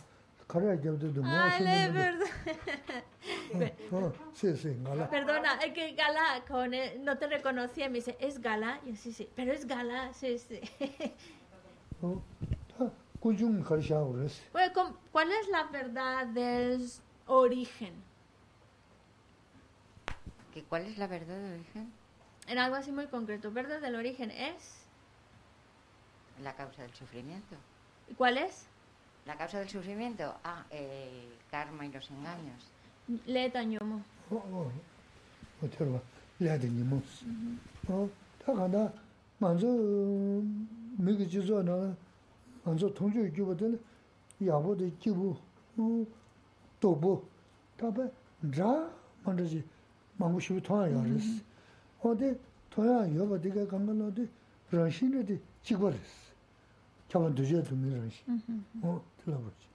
[5.09, 6.71] Perdona, es que Gala con
[7.03, 8.80] no te reconocía, me dice, ¿es Gala?
[8.86, 10.61] Y yo, sí, sí, pero es Gala, sí, sí.
[15.11, 16.89] ¿Cuál es la verdad del
[17.25, 17.93] origen?
[20.53, 21.91] ¿Que ¿Cuál es la verdad del origen?
[22.47, 23.51] En algo así muy concreto.
[23.51, 24.85] ¿Verdad del origen es?
[26.43, 27.55] La causa del sufrimiento.
[28.09, 28.67] ¿Y cuál es?
[29.25, 32.63] La causa del sufrimiento, ah, el karma y los engaños.
[33.25, 34.01] Le tañomo.
[34.31, 34.71] Oh, oh.
[36.39, 37.01] Le tañomo.
[37.89, 38.09] Oh,
[40.97, 41.95] 미기 지조 나
[42.63, 43.79] 먼저 통주 규보들
[44.45, 45.35] 야보도 기부
[46.79, 47.23] 도보.
[47.77, 48.11] 답에
[48.53, 48.91] 자
[49.23, 49.63] 먼저지.
[50.17, 51.43] 망고 싶어 통하여 그랬어
[52.01, 52.35] 어디
[52.71, 54.27] 통야 여보 네가 간건 어디
[54.71, 56.33] 러시는데 지고랬어.
[57.07, 58.23] 저번 두제 두면 러시
[58.81, 58.99] 어.
[59.23, 59.67] 들어.버지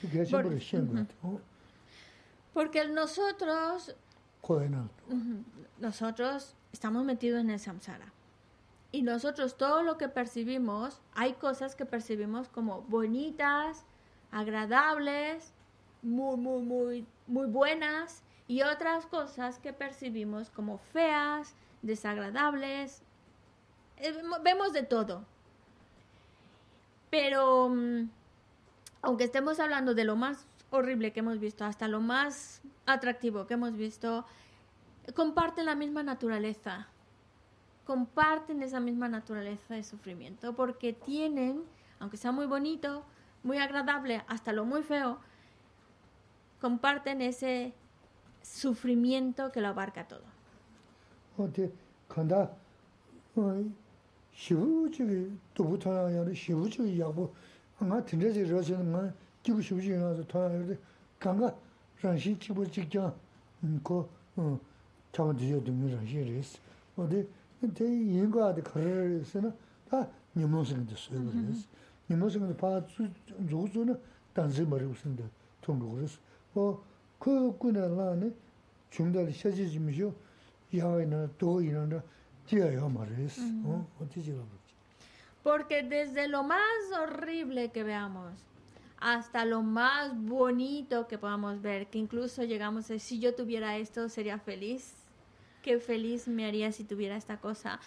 [0.00, 1.40] 그게 지금 신고 어
[2.54, 3.92] porque nosotros
[5.80, 8.12] Nosotros estamos metidos en el samsara.
[8.94, 13.84] Y nosotros todo lo que percibimos, hay cosas que percibimos como bonitas,
[14.30, 15.52] agradables,
[16.00, 23.02] muy, muy, muy, muy buenas, y otras cosas que percibimos como feas, desagradables.
[23.96, 24.14] Eh,
[24.44, 25.24] vemos de todo.
[27.10, 28.08] Pero mm,
[29.02, 33.54] aunque estemos hablando de lo más horrible que hemos visto hasta lo más atractivo que
[33.54, 34.24] hemos visto,
[35.16, 36.86] comparten la misma naturaleza.
[37.84, 41.62] Comparten esa misma naturaleza de sufrimiento porque tienen,
[41.98, 43.04] aunque sea muy bonito,
[43.42, 45.18] muy agradable, hasta lo muy feo,
[46.60, 47.74] comparten ese
[48.42, 50.22] sufrimiento que lo abarca todo.
[67.72, 69.52] Yīngā kārā na
[69.90, 70.00] tā
[72.60, 73.02] pā dzū
[73.48, 73.94] dzū na
[74.68, 74.78] mā
[75.64, 75.78] tōng
[77.24, 78.08] kō kū nā lā
[78.92, 84.44] chūng dā shā chī chī mī yā wā dō yī yā mā tī rā
[85.42, 88.32] Porque desde lo más horrible que veamos
[88.98, 94.08] hasta lo más bonito que podamos ver, que incluso llegamos a si yo tuviera esto
[94.08, 95.03] sería feliz,
[95.64, 97.80] qué feliz me haría si tuviera esta cosa.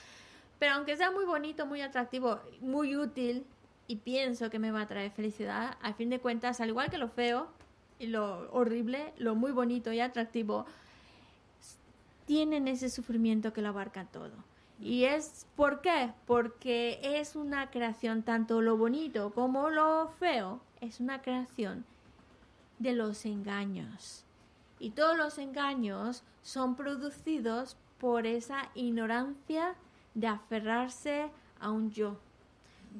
[0.57, 3.45] Pero aunque sea muy bonito, muy atractivo, muy útil
[3.87, 6.97] y pienso que me va a traer felicidad, al fin de cuentas, al igual que
[6.97, 7.47] lo feo
[7.99, 10.65] y lo horrible, lo muy bonito y atractivo,
[12.25, 14.33] tienen ese sufrimiento que lo abarca todo.
[14.79, 16.11] Y es, ¿por qué?
[16.25, 21.85] Porque es una creación, tanto lo bonito como lo feo, es una creación
[22.79, 24.26] de los engaños.
[24.79, 29.75] Y todos los engaños son producidos por esa ignorancia
[30.13, 32.17] de aferrarse a un yo.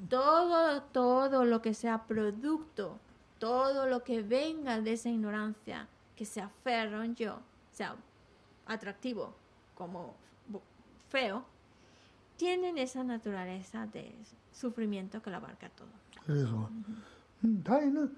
[0.09, 2.99] Todo, todo lo que sea producto,
[3.39, 7.39] todo lo que venga de esa ignorancia, que se aferra a un yo,
[7.71, 7.95] sea
[8.65, 9.33] atractivo
[9.75, 10.13] como
[11.09, 11.45] feo,
[12.35, 14.13] tienen esa naturaleza de
[14.51, 15.87] sufrimiento que lo abarca todo.
[16.27, 16.69] Eso.
[17.41, 18.09] Da ina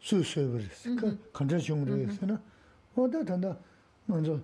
[0.00, 1.18] su suyabarisi, ka mm-hmm.
[1.32, 3.02] kancha chungurisi na, mm-hmm.
[3.04, 3.56] oda tanda
[4.06, 4.40] manzo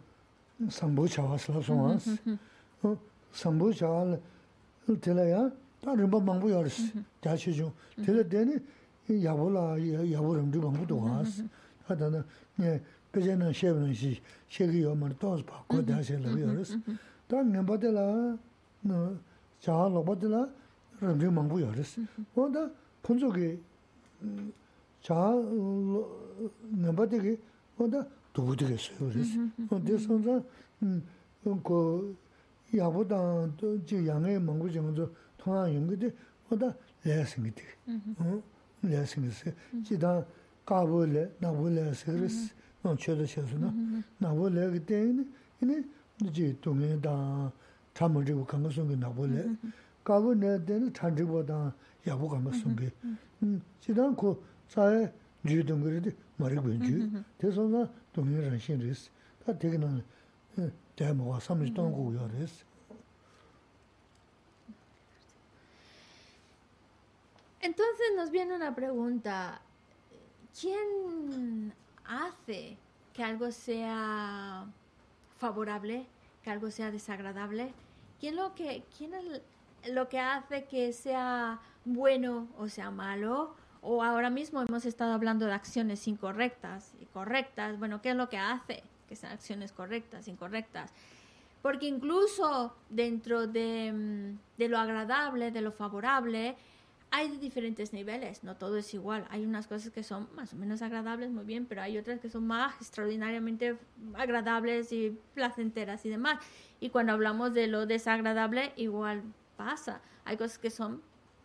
[0.69, 2.97] sambu chawa sila sungaansi, mm-hmm.
[3.33, 6.93] sambu chawa la tila ya, ta rinpa mangbu yarisi,
[7.23, 7.73] dachi chung,
[8.05, 8.61] tila teni
[9.09, 11.49] yabu la, yabu rindu mangbu duwaansi,
[11.87, 12.25] ta tanda
[13.13, 16.81] peche na shebu na shi, shegi yo mara tos pa, ko dachi la yarisi,
[17.29, 18.37] ta ngenpa tila,
[19.61, 20.49] chawa lokpa tila
[21.01, 22.01] rindu mangbu yarisi,
[22.37, 22.71] oda
[23.03, 23.59] punzo ki
[25.08, 26.38] rāng rīng māngbō yā rīs.
[26.38, 27.34] Wā tā pōnchō kī, chā ngāmbā tē kī,
[27.78, 28.00] wā tā
[28.34, 29.32] dōbu tē kī sō yō rīs.
[29.70, 30.36] Wā tē sōng tā,
[31.64, 31.80] kō
[32.74, 33.20] yābō tā,
[33.88, 35.06] jī yāngē māngbō chī ngā tō,
[35.42, 36.10] tōngā yōng kī tē,
[36.50, 36.68] wā tā
[37.06, 38.42] lē sīng kī tē kī.
[38.88, 39.54] Lē sīng kī sī.
[39.86, 40.12] Jī tā
[40.66, 42.40] kā bō lē, nā bō lē sī rīs.
[42.84, 43.72] Wā chō tā chē sō na,
[44.22, 44.98] nā bō lē kī tē
[45.62, 45.84] kī,
[46.34, 47.52] 지 동에 다
[47.94, 49.46] 참을지고 간 것은 그 나볼래
[50.04, 51.74] 가고 내는 찬지보다
[52.08, 52.76] 야부 간 것은
[53.44, 54.42] 음 지난 그
[54.72, 55.14] 사회
[55.48, 59.10] 주던 그래도 말이 괜지 대선나 동의를 신리스
[59.46, 60.04] 다 되게는
[60.96, 62.66] 대모가 삼지 동고 요레스
[67.60, 69.60] Entonces nos viene una pregunta.
[70.60, 71.74] ¿Quién
[72.06, 72.78] hace
[73.14, 74.66] que algo sea
[75.38, 76.08] favorable,
[76.44, 77.74] que algo sea desagradable?
[78.20, 79.42] ¿Quién, lo que, quién es
[79.92, 83.56] lo que hace que sea bueno o sea malo?
[83.83, 87.79] O ahora mismo hemos estado hablando de acciones incorrectas y correctas.
[87.81, 90.93] Bueno, ¿qué es lo que hace que sean acciones correctas, incorrectas?
[91.63, 96.57] Porque incluso dentro de, mm, de lo agradable, de lo favorable,
[97.11, 99.27] hay diferentes niveles, no todo es igual.
[99.31, 102.31] Hay unas cosas que son más o menos agradables, muy bien, pero hay otras que
[102.31, 103.77] son más extraordinariamente
[104.15, 106.39] agradables y placenteras y demás.
[106.81, 109.23] Y cuando hablamos de lo desagradable, igual
[109.57, 110.01] pasa.
[110.25, 111.03] Hay cosas que son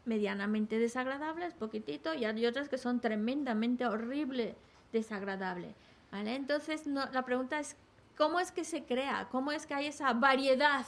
[0.08, 4.56] medianamente desagradables, poquitito, y hay otras que son tremendamente horrible,
[4.92, 5.76] desagradable.
[6.12, 6.36] ¿Vale?
[6.36, 7.76] Entonces, la pregunta es,
[8.18, 9.28] ¿cómo es que se crea?
[9.30, 10.86] ¿Cómo es que hay esa variedad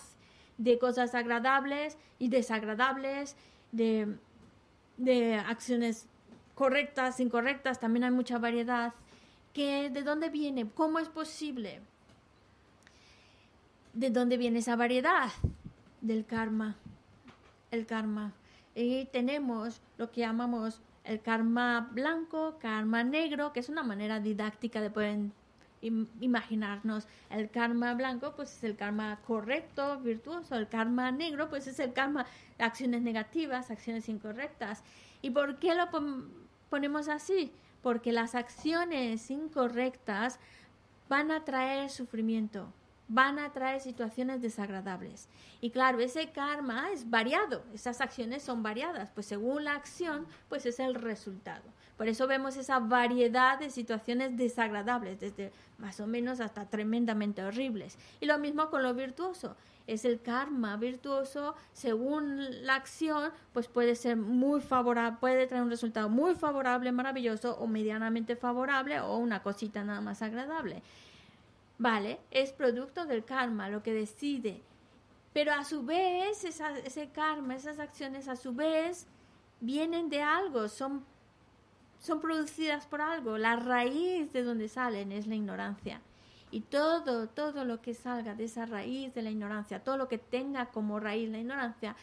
[0.57, 3.36] de cosas agradables y desagradables,
[3.72, 4.17] de
[4.99, 6.07] de acciones
[6.55, 8.93] correctas, incorrectas, también hay mucha variedad.
[9.53, 10.70] ¿Que, ¿De dónde viene?
[10.70, 11.82] ¿Cómo es posible?
[13.93, 15.32] ¿De dónde viene esa variedad?
[16.01, 16.76] Del karma.
[17.72, 18.34] El karma.
[18.82, 24.80] Y tenemos lo que llamamos el karma blanco, karma negro, que es una manera didáctica
[24.80, 25.19] de poder
[25.82, 27.05] imaginarnos.
[27.30, 30.55] El karma blanco, pues es el karma correcto, virtuoso.
[30.55, 32.25] El karma negro, pues es el karma
[32.57, 34.82] acciones negativas, acciones incorrectas.
[35.21, 35.89] ¿Y por qué lo
[36.69, 37.51] ponemos así?
[37.82, 40.39] Porque las acciones incorrectas
[41.09, 42.71] van a traer sufrimiento,
[43.10, 45.28] van a traer situaciones desagradables.
[45.60, 50.66] Y claro, ese karma es variado, esas acciones son variadas, pues según la acción, pues
[50.66, 51.64] es el resultado.
[51.97, 57.97] Por eso vemos esa variedad de situaciones desagradables, desde más o menos hasta tremendamente horribles.
[58.22, 59.57] Y lo mismo con lo virtuoso.
[59.86, 65.72] Es el karma virtuoso, según la acción, pues puede ser muy favorable, puede traer un
[65.72, 70.82] resultado muy favorable, maravilloso, o medianamente favorable, o una cosita nada más agradable.
[71.80, 74.61] Vale, es producto del karma lo que decide.
[75.34, 79.07] Pero a su vez, ese karma, esas acciones, a su vez,
[79.59, 81.03] vienen de algo, son
[81.99, 83.38] son producidas por algo.
[83.38, 86.01] La raíz de donde salen es la ignorancia.
[86.51, 90.17] Y todo, todo lo que salga de esa raíz de la ignorancia, todo lo que
[90.17, 91.95] tenga como raíz la ignorancia,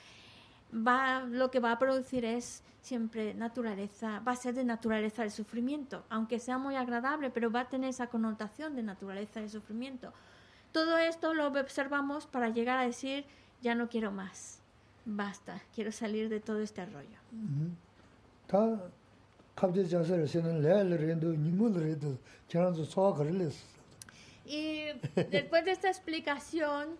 [0.76, 5.30] va, lo que va a producir es siempre naturaleza, va a ser de naturaleza del
[5.30, 10.12] sufrimiento, aunque sea muy agradable, pero va a tener esa connotación de naturaleza del sufrimiento.
[10.72, 13.24] Todo esto lo observamos para llegar a decir,
[13.62, 14.60] ya no quiero más,
[15.04, 17.18] basta, quiero salir de todo este rollo.
[24.44, 24.84] Y
[25.30, 26.90] después de esta explicación,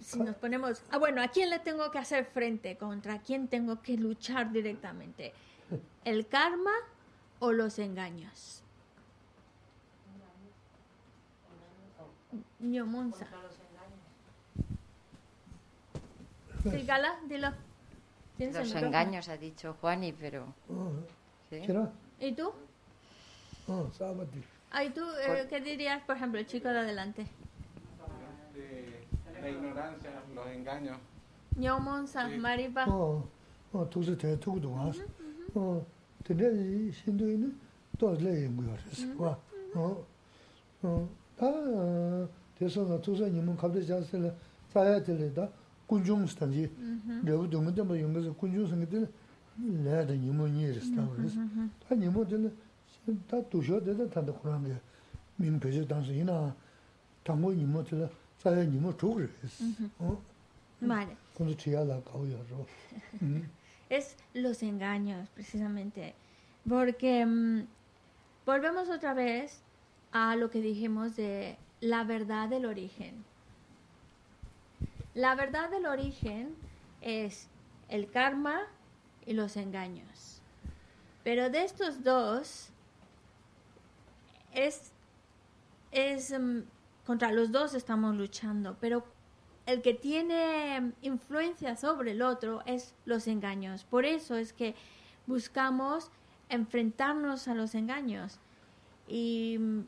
[0.00, 2.76] si nos ponemos, ah, bueno, ¿a quién le tengo que hacer frente?
[2.76, 5.32] ¿Contra quién tengo que luchar directamente?
[6.04, 6.72] ¿El karma
[7.38, 8.62] o los engaños?
[12.60, 13.26] Monza.
[16.62, 17.52] Sí, Gala, dilo.
[18.38, 20.54] Los engaños, ha dicho Juani, pero...
[22.18, 22.52] ¿Y tú?
[23.68, 23.88] Oh,
[24.82, 27.26] ¿Y tú eh, qué dirías, por ejemplo, el chico de adelante?
[29.40, 30.98] la ignorancia, los engaños.
[31.56, 32.86] Nyomon san mariba.
[32.88, 33.24] Oh,
[33.72, 34.96] oh, tú se te tú tú has.
[35.54, 35.82] Oh,
[36.22, 37.58] tiene siendo en
[37.98, 39.06] dos leyes muy varias.
[39.18, 39.38] Va.
[39.74, 40.04] Oh.
[40.82, 41.06] Oh,
[41.40, 42.26] ah,
[42.58, 44.32] de eso no tú se ni mon cable ya se la
[44.72, 45.50] saya de le da
[45.86, 46.66] kunjung stan ji.
[46.66, 47.24] Mm-hmm.
[47.24, 49.08] De bu dumu de yung de kunjung san de
[49.84, 51.02] la de ni mon ni está.
[51.86, 52.50] Ta ni mon de
[53.26, 54.80] ta tu yo de ta de Kurang ge.
[55.36, 56.54] Min peje dan se ina.
[57.22, 58.08] Tango ni mon de
[58.41, 60.35] 단다 그런 게 민표지 당시나 당고 니모 들어 사야 니모 조그레스 어
[60.81, 61.17] Vale.
[61.33, 61.55] Cuando
[61.85, 62.01] la
[63.89, 66.13] Es los engaños, precisamente.
[66.67, 67.67] Porque mm,
[68.45, 69.61] volvemos otra vez
[70.11, 73.23] a lo que dijimos de la verdad del origen.
[75.13, 76.55] La verdad del origen
[77.01, 77.47] es
[77.89, 78.61] el karma
[79.25, 80.41] y los engaños.
[81.23, 82.69] Pero de estos dos,
[84.53, 84.91] es,
[85.91, 86.61] es mm,
[87.10, 89.02] contra los dos estamos luchando, pero
[89.66, 93.82] el que tiene influencia sobre el otro es los engaños.
[93.82, 94.76] Por eso es que
[95.26, 96.08] buscamos
[96.48, 98.38] enfrentarnos a los engaños
[99.08, 99.86] y mm,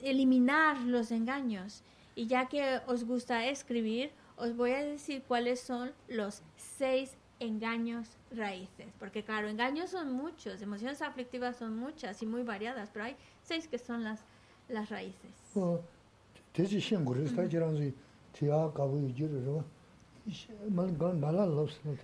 [0.00, 1.82] eliminar los engaños.
[2.14, 8.16] Y ya que os gusta escribir, os voy a decir cuáles son los seis engaños
[8.30, 13.16] raíces, porque claro, engaños son muchos, emociones aflictivas son muchas y muy variadas, pero hay
[13.42, 14.20] seis que son las,
[14.68, 15.32] las raíces.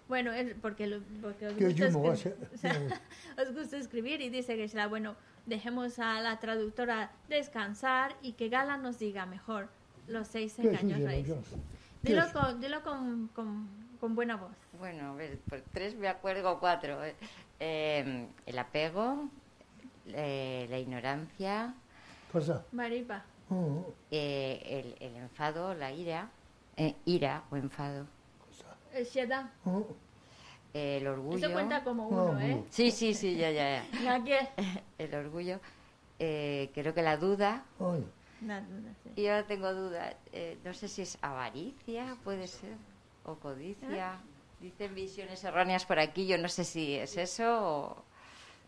[0.08, 2.30] Bueno, es porque, porque os, gusta
[3.42, 8.78] os gusta escribir y dice que bueno, dejemos a la traductora descansar y que Gala
[8.78, 9.68] nos diga mejor
[10.08, 11.36] los seis engaños raíces.
[12.02, 13.68] Dilo, con, dilo con, con,
[14.00, 14.52] con buena voz.
[14.78, 16.98] Bueno, a ver, por tres me acuerdo, cuatro.
[17.04, 18.28] eh.
[18.46, 19.28] El apego,
[20.08, 21.74] eh, la ignorancia,
[22.72, 23.24] Maripa.
[24.10, 26.30] Eh, el, enfado, la ira,
[26.76, 28.06] eh, ira o enfado.
[28.96, 29.50] Ansiedad.
[30.72, 31.38] El orgullo.
[31.38, 32.64] Eso cuenta como uno, ¿eh?
[32.70, 33.84] Sí, sí, sí, ya, ya,
[34.24, 34.52] ya.
[34.98, 35.60] el orgullo.
[36.18, 37.64] Eh, creo que la duda.
[39.14, 40.16] Y ahora tengo duda.
[40.64, 42.76] no sé si es avaricia, puede ser,
[43.24, 44.18] o codicia.
[44.60, 46.26] Dicen visiones erróneas por aquí.
[46.26, 48.04] Yo no sé si es eso.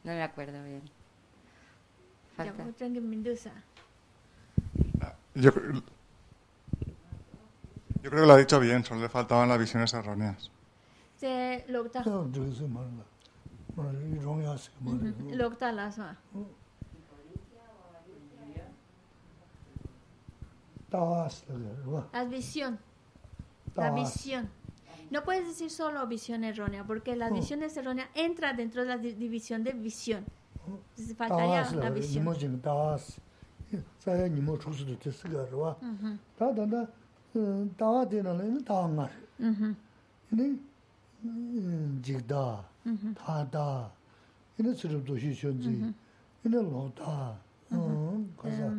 [0.04, 0.82] No me acuerdo bien.
[2.36, 2.64] Falta.
[5.37, 5.81] mucho en Mendoza.
[5.81, 5.83] Yo, cre-
[8.01, 10.51] yo creo que lo ha dicho bien, solo le faltaban las visiones erróneas.
[11.19, 12.03] Se lokta.
[12.03, 13.03] 그냥 저기서 말라
[13.77, 16.15] 말 용야스 말 Lokta las va.
[20.89, 22.77] 다스 그거 La visión.
[23.75, 24.49] La 다스 visión.
[25.09, 27.33] No puedes decir solo visión errónea, porque la Oh.
[27.33, 30.25] visión errónea entra dentro de la di- división de visión.
[30.65, 32.25] Entonces, faltaría 다스 la visión.
[33.67, 36.87] 니모 지금 다스 사야 니모 주스도 됐을까 그거 Ujú, 다단다
[37.77, 39.75] 다와되는 다마 ujú,
[40.31, 43.13] 이네 지다 ujú.
[43.15, 43.91] 다다
[44.59, 45.93] 이네 스르도 시션지
[46.45, 47.37] 이네 로다
[47.71, 48.71] 어 가자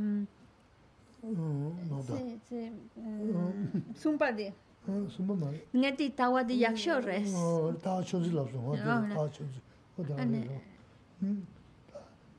[1.24, 2.70] Em, 어 로다 sí, sí.
[2.98, 4.52] em, Zumpadi.
[4.86, 5.40] 어 숨만
[5.74, 7.32] Ngeti tawa di yakshores.
[7.34, 9.08] 어다 천지 lapso 어 어, 네.
[9.08, 9.58] 다 천지
[9.96, 10.60] 어다 네.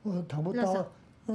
[0.04, 0.84] 어 담보 라서.
[0.84, 0.90] 다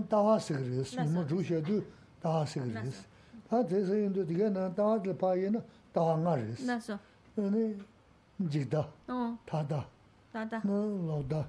[0.09, 1.11] 다와스 그랬어 라서.
[1.13, 1.83] 뭐 주셔도
[2.21, 3.03] 다와스 그랬어
[3.49, 5.59] 다 대서인도 디가 나 다와들 파이나
[5.93, 6.97] 다와가랬어 Naso.
[7.35, 7.75] 네
[8.49, 9.85] 지다 Oh, 다다
[10.31, 10.59] tata.
[10.63, 10.71] 너
[11.19, 11.47] 로다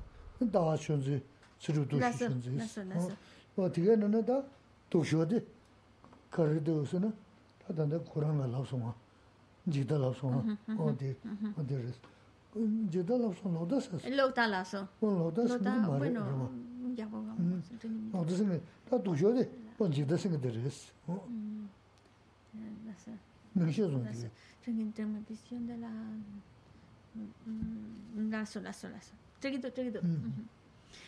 [0.52, 1.22] 다와천지
[1.58, 2.18] 스르도 라서.
[2.18, 3.10] 시천지 나서, 나서.
[3.56, 4.42] 어 디가 너다
[4.90, 5.40] 도셔데
[6.30, 7.12] 거르도스나
[7.64, 8.92] 다단다 고랑가 라소마
[9.70, 10.42] 지다 라소마
[10.78, 11.14] 어디
[11.56, 12.00] 어디랬어
[12.90, 14.88] 지다 라소 로다스 Lokta lazo.
[15.00, 16.32] 로다스 Lokta, 말해 bueno, 그러면 ya pongamos.
[16.32, 16.65] 로다스는 다 도셔데 뭐
[18.13, 19.43] nōgdu sīngi, tā dōkshio dī,
[19.79, 20.79] bōn jīgdā sīngi dī rīs.
[23.57, 24.29] Mīngshī zōng dī.
[24.65, 24.83] Chōngi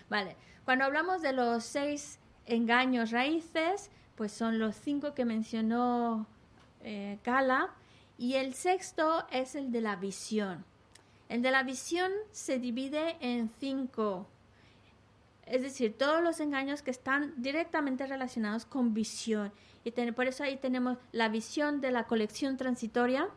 [0.09, 0.35] Vale,
[0.65, 6.25] cuando hablamos de los seis engaños raíces, pues son los cinco que mencionó
[6.81, 7.69] eh, Kala,
[8.17, 10.65] y el sexto es el de la visión.
[11.29, 14.27] El de la visión se divide en cinco
[15.49, 19.51] es decir, todos los engaños que están directamente relacionados con visión.
[19.83, 23.27] Y por eso ahí tenemos la visión de la colección transitoria,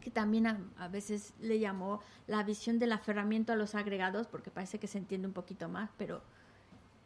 [0.00, 4.78] que también a, veces le llamó la visión del aferramiento a los agregados, porque parece
[4.78, 6.22] que se entiende un poquito más, pero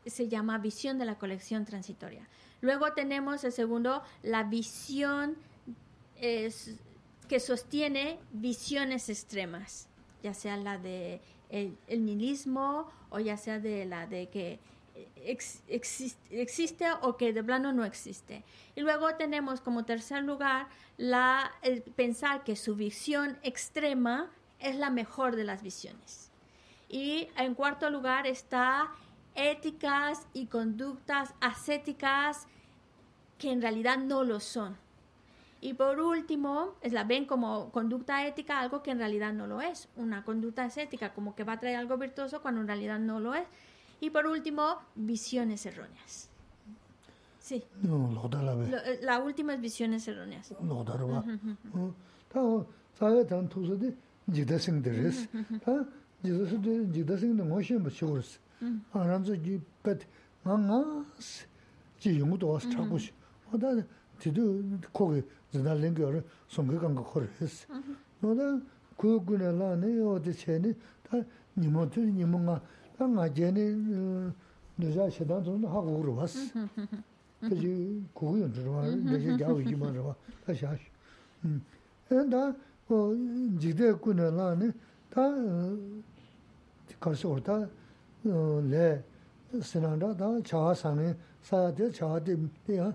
[0.07, 2.29] se llama visión de la colección transitoria.
[2.61, 5.37] Luego tenemos el segundo, la visión
[6.21, 9.89] que sostiene visiones extremas,
[10.23, 11.21] ya sea la de
[11.53, 14.59] el, el nihilismo o ya sea de la de que
[15.25, 18.43] ex- exis- existe o que de plano no existe.
[18.75, 24.29] Y luego tenemos como tercer lugar la el pensar que su visión extrema
[24.59, 26.31] es la mejor de las visiones.
[26.89, 28.91] Y en cuarto lugar está
[29.35, 32.47] éticas y conductas ascéticas
[33.39, 34.77] que en realidad no lo son.
[35.63, 39.61] Y por último, es la ven como conducta ética algo que en realidad no lo
[39.61, 39.89] es.
[39.95, 43.21] Una conducta es ética, como que va a traer algo virtuoso cuando en realidad no
[43.21, 43.47] lo es.
[44.01, 46.29] Y por último, visiones erróneas.
[47.39, 47.63] Sí.
[47.81, 48.57] No, lo la.
[49.03, 50.53] La última es visiones erróneas.
[50.61, 51.25] No, da va.
[52.29, 52.41] Ta
[64.23, 64.63] tidu
[64.93, 67.67] kogi zina lingi ori songi kanga kore esi.
[68.21, 68.61] Noda
[68.97, 71.19] kuyo gune la ne odi che ni ta
[71.55, 72.63] nimo tu nimo nga
[72.97, 73.65] ta nga je ni
[74.79, 76.53] nuzha shedan zon ha kugu rwa si.
[77.43, 80.15] Taji kugu yon rwa, nuzha gyawu yima rwa,
[80.47, 80.91] ta shaashi.
[81.43, 81.61] Hmm.
[82.09, 82.55] En ta
[83.59, 84.73] jigde gune la ne
[85.11, 85.25] ta
[87.01, 87.69] karsi orta
[88.23, 89.03] le
[89.61, 91.13] sinanda ta chaha sangi,
[91.43, 92.95] sayate chaha di ya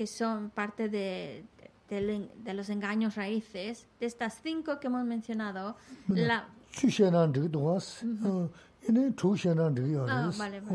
[0.00, 1.44] que son parte de,
[1.90, 5.76] de, de los engaños raíces, de estas cinco que hemos mencionado,
[6.08, 6.48] la...
[10.08, 10.72] Ah, ah vale, vale.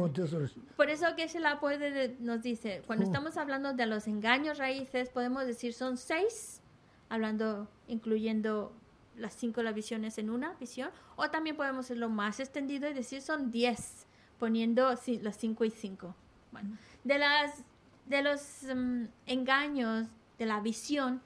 [0.78, 5.48] Por eso que la puede nos dice, cuando estamos hablando de los engaños raíces, podemos
[5.48, 6.62] decir son seis,
[7.10, 8.74] hablando, incluyendo
[9.18, 13.24] las cinco las visiones en una visión, o también podemos hacerlo más extendido y decir
[13.24, 14.06] son diez,
[14.38, 16.14] poniendo las cinco y cinco.
[16.52, 17.64] Bueno, de las
[18.06, 21.22] de los mm, engaños de la visión,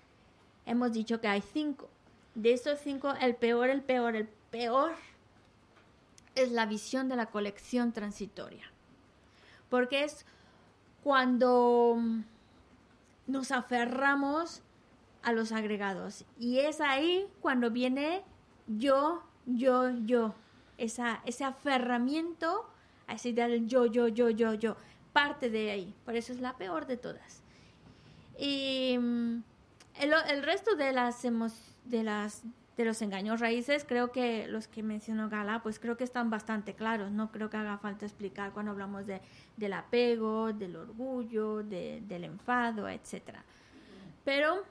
[0.66, 1.90] hemos dicho que hay cinco.
[2.36, 4.94] De esos cinco, el peor, el peor, el peor
[6.36, 8.72] es la visión de la colección transitoria.
[9.70, 10.26] Porque es
[11.04, 12.22] cuando mm,
[13.28, 14.62] nos aferramos
[15.22, 16.26] a los agregados.
[16.40, 18.24] Y es ahí cuando viene
[18.68, 20.34] yo, yo, yo.
[20.78, 22.70] Esa, ese aferramiento
[23.08, 24.78] a del yo, yo, yo, yo, yo.
[25.14, 25.94] Parte de ahí.
[26.06, 27.42] Por eso es la peor de todas.
[28.38, 29.44] Y mm,
[30.00, 32.44] el, resto de las, de las
[32.78, 36.76] de los engaños raíces, creo que los que mencionó Gala, pues creo que están bastante
[36.76, 37.12] claros.
[37.12, 39.20] No creo que haga falta explicar cuando hablamos de,
[39.58, 43.44] del apego, del orgullo, de- del enfado, etcétera.
[44.24, 44.64] Pero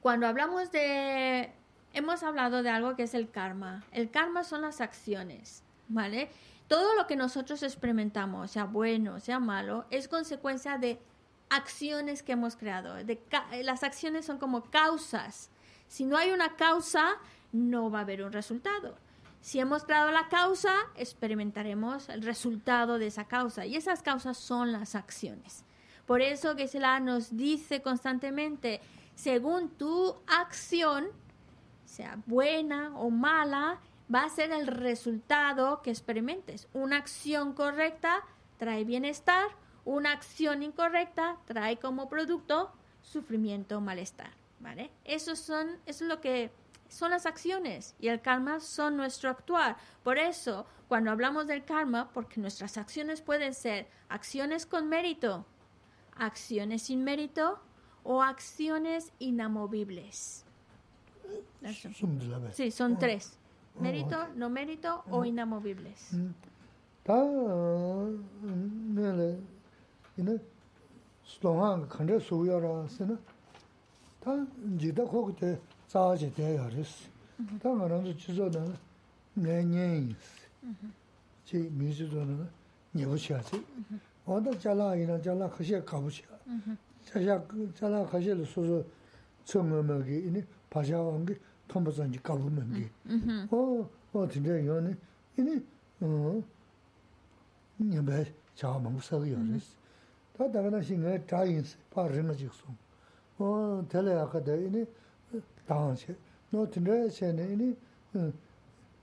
[0.00, 1.50] cuando hablamos de...
[1.92, 3.82] Hemos hablado de algo que es el karma.
[3.90, 6.30] El karma son las acciones, ¿vale?
[6.70, 11.00] Todo lo que nosotros experimentamos, sea bueno, sea malo, es consecuencia de
[11.48, 12.94] acciones que hemos creado.
[13.28, 15.50] Ca- las acciones son como causas.
[15.88, 17.14] Si no hay una causa,
[17.50, 18.94] no va a haber un resultado.
[19.40, 23.66] Si hemos creado la causa, experimentaremos el resultado de esa causa.
[23.66, 25.64] Y esas causas son las acciones.
[26.06, 26.68] Por eso que
[27.00, 28.80] nos dice constantemente,
[29.16, 31.08] según tu acción,
[31.84, 33.80] sea buena o mala,
[34.12, 36.68] va a ser el resultado que experimentes.
[36.72, 38.22] Una acción correcta
[38.58, 39.46] trae bienestar,
[39.84, 44.90] una acción incorrecta trae como producto sufrimiento o malestar, ¿vale?
[45.04, 46.50] Eso son, es lo que
[46.88, 49.76] son las acciones y el karma son nuestro actuar.
[50.02, 55.46] Por eso, cuando hablamos del karma, porque nuestras acciones pueden ser acciones con mérito,
[56.16, 57.60] acciones sin mérito
[58.02, 60.44] o acciones inamovibles.
[62.52, 63.39] Sí, son tres.
[63.78, 66.16] mérito, no mérito o inamovibles.
[67.02, 67.14] 다
[68.94, 69.38] 내래
[70.16, 70.38] 이는
[71.24, 73.18] 수동한 근데 소요라서는
[74.20, 74.46] 다
[74.78, 75.58] 지다 거기에
[75.88, 77.08] 자지 대야리스
[77.62, 78.74] 다 말하는 주소는
[79.34, 80.48] 내년이스
[81.46, 82.46] 지 민주도는
[82.94, 83.64] 예부시하지
[84.26, 86.22] 어디 잘라이나 잘라 그시 가부시
[87.04, 87.42] 자자
[87.74, 88.84] 잘라 가실 소소
[89.44, 91.34] 처음에 이니 바샤왕기
[91.74, 92.88] 톰버선지 가루면기
[93.50, 94.96] 어 어딘데 요네.
[95.38, 95.64] 이니
[96.00, 96.42] 어
[97.78, 99.66] 녀베 자 먹으세요 그래서
[100.36, 102.64] 다 다가나 신게 다인스 파르는 직소
[103.38, 104.84] 어 텔레 아카데 이니
[105.66, 106.14] 당시
[106.50, 107.76] 너 딘데 세네 이니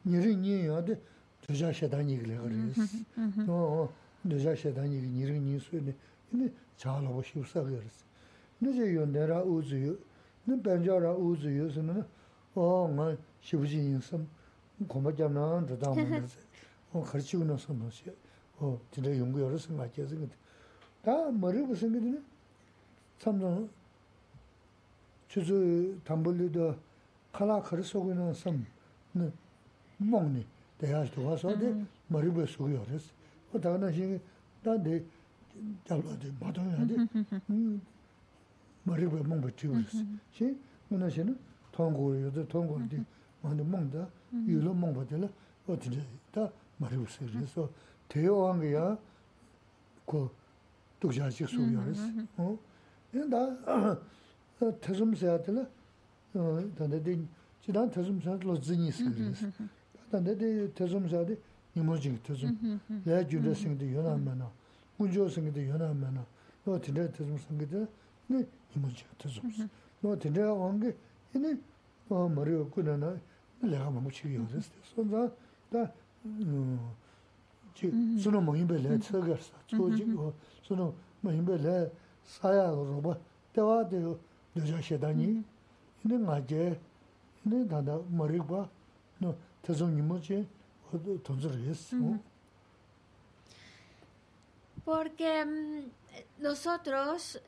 [0.06, 1.00] 니르니요데
[1.42, 2.82] 두자 세단이 그래 그래서
[3.48, 3.94] 어
[4.28, 5.96] 두자 세단이 니르니 수네.
[6.34, 8.06] 이니 잘하고 싶어 그래서.
[8.60, 9.96] 늦어요 내가 우즈요.
[10.46, 12.04] 네 벤저라 우즈요.스는
[12.57, 14.27] 어, 뭐 시부지 인심
[14.89, 15.67] 고마잖아.
[15.67, 16.39] 저다 뭐지.
[16.93, 18.05] 어, 가르치고 나서 뭐지.
[18.59, 20.35] 어, 진짜 연구 여러 생각해서 근데
[21.03, 22.21] 다 머리 무슨 게네.
[23.19, 23.67] 참나
[25.29, 26.77] 주주 담불리도
[27.33, 28.65] 칼라 가르치고 있는 섬.
[29.13, 29.33] 네.
[29.99, 30.45] 먹니.
[30.79, 31.75] 대야도 와서 내
[32.09, 33.11] 머리 부 쓰고 그랬어.
[33.53, 34.21] 어, 다나 시
[34.63, 35.05] 나데
[35.87, 36.97] 잡아도 마동해야 돼.
[37.51, 37.81] 음.
[38.83, 39.99] 머리 부 먹고 찍고 있어.
[40.33, 41.39] 시 문화시는
[41.77, 43.05] 통고요도 통고인데
[43.43, 44.09] 많이 먹다.
[44.47, 45.29] 유로 먹거든.
[45.67, 46.01] 어떻게
[46.31, 46.49] 다
[46.79, 47.69] 머리 부 쓰면서
[48.09, 48.99] 대화한 거야.
[50.07, 50.29] 그
[51.01, 52.03] 독자식 소리였어.
[52.37, 52.59] 어?
[53.13, 53.99] 나
[54.81, 55.67] 태좀세야 되나?
[56.35, 57.19] 어, 근데
[57.61, 59.51] 지난 태좀세로 진이 쓰리스.
[60.11, 61.37] 근데 태좀세데
[61.75, 62.81] 이모지 태좀.
[63.05, 64.47] 내 주도 생도 연하면은
[64.97, 66.23] 군조 생도 연하면은
[66.65, 67.79] 너 진짜 태좀 생기다.
[68.29, 68.47] 네,
[68.77, 69.51] 이모지 태좀.
[70.01, 70.95] 너 진짜 온게
[71.37, 71.59] 이네
[72.09, 73.19] 어 머리 없구나.
[73.61, 74.73] 내가 뭐 치료였어.
[74.83, 75.31] 손자
[75.71, 75.93] 다
[76.25, 76.93] 음.
[77.75, 81.91] 지 수능 모임벨에 처거서 조지고 수능 모임벨에
[82.25, 83.17] 사야로 봐.
[83.53, 84.21] 대화도
[84.57, 85.43] 여자 시다니.
[86.05, 86.81] 이네 맞게
[87.47, 88.69] 이네 다다 머리 봐.
[89.19, 90.47] 너 태종님 뭐지?
[90.93, 91.97] 어디 돈을 했어.
[94.85, 95.91] Porque mm,
[96.41, 97.41] nosotros,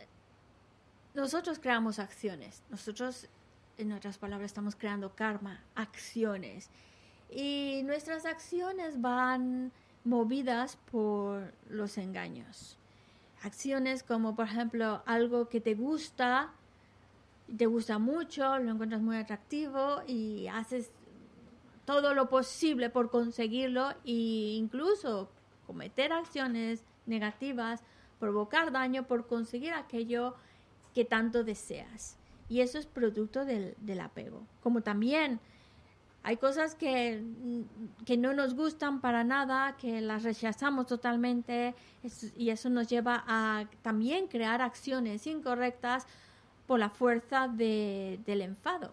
[1.15, 2.63] nosotros creamos acciones.
[2.71, 3.27] Nosotros,
[3.80, 6.70] en otras palabras, estamos creando karma, acciones.
[7.32, 9.72] Y nuestras acciones van
[10.04, 12.78] movidas por los engaños.
[13.42, 16.52] Acciones como, por ejemplo, algo que te gusta,
[17.58, 20.92] te gusta mucho, lo encuentras muy atractivo y haces
[21.86, 25.32] todo lo posible por conseguirlo e incluso
[25.66, 27.82] cometer acciones negativas,
[28.20, 30.36] provocar daño por conseguir aquello
[30.94, 32.19] que tanto deseas.
[32.50, 34.44] Y eso es producto del, del apego.
[34.62, 35.40] Como también
[36.24, 37.24] hay cosas que,
[38.06, 41.76] que, no nos gustan para nada, que las rechazamos totalmente
[42.36, 46.06] y eso nos lleva a también crear acciones incorrectas
[46.68, 48.92] por la fuerza de, del enfado.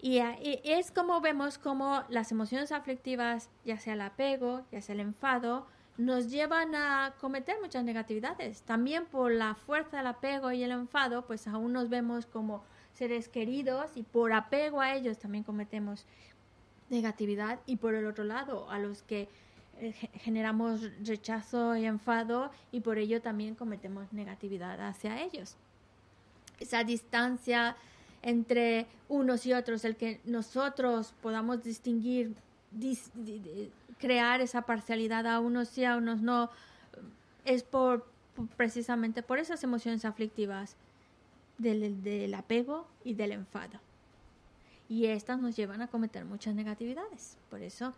[0.00, 4.94] Y, y, es como vemos como las emociones aflictivas, ya sea el apego, ya sea
[4.94, 5.66] el enfado,
[6.04, 8.62] nos llevan a cometer muchas negatividades.
[8.62, 13.28] También por la fuerza del apego y el enfado, pues aún nos vemos como seres
[13.28, 16.04] queridos y por apego a ellos también cometemos
[16.90, 19.28] negatividad y por el otro lado a los que
[19.80, 25.56] eh, generamos rechazo y enfado y por ello también cometemos negatividad hacia ellos.
[26.60, 27.76] Esa distancia
[28.22, 32.36] entre unos y otros, el que nosotros podamos distinguir, dis,
[33.98, 36.50] crear esa parcialidad a unos sí, a unos no,
[37.44, 38.06] es por,
[38.56, 40.76] precisamente por esas emociones aflictivas
[41.58, 43.80] del, del apego y del enfado.
[44.88, 47.36] Y estas nos llevan a cometer muchas negatividades.
[47.48, 47.94] Por eso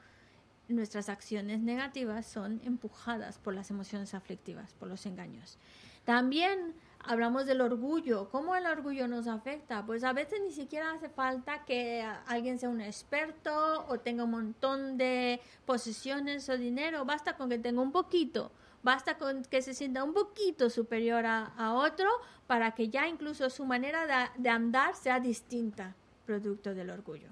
[0.68, 5.58] nuestras acciones negativas son empujadas por las emociones aflictivas, por los engaños.
[6.04, 6.74] También
[7.06, 8.28] hablamos del orgullo.
[8.30, 9.84] ¿Cómo el orgullo nos afecta?
[9.84, 14.30] Pues a veces ni siquiera hace falta que alguien sea un experto o tenga un
[14.30, 17.04] montón de posesiones o dinero.
[17.04, 18.50] Basta con que tenga un poquito
[18.84, 22.06] Basta con que se sienta un poquito superior a, a otro
[22.46, 25.96] para que ya incluso su manera de, de andar sea distinta,
[26.26, 27.28] producto del orgullo.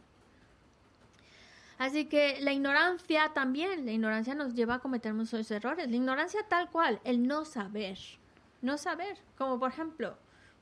[1.77, 5.91] Así que la ignorancia también, la ignorancia nos lleva a cometer muchos errores.
[5.91, 7.99] La ignorancia tal cual, el no saber.
[8.62, 10.16] No saber, como por ejemplo,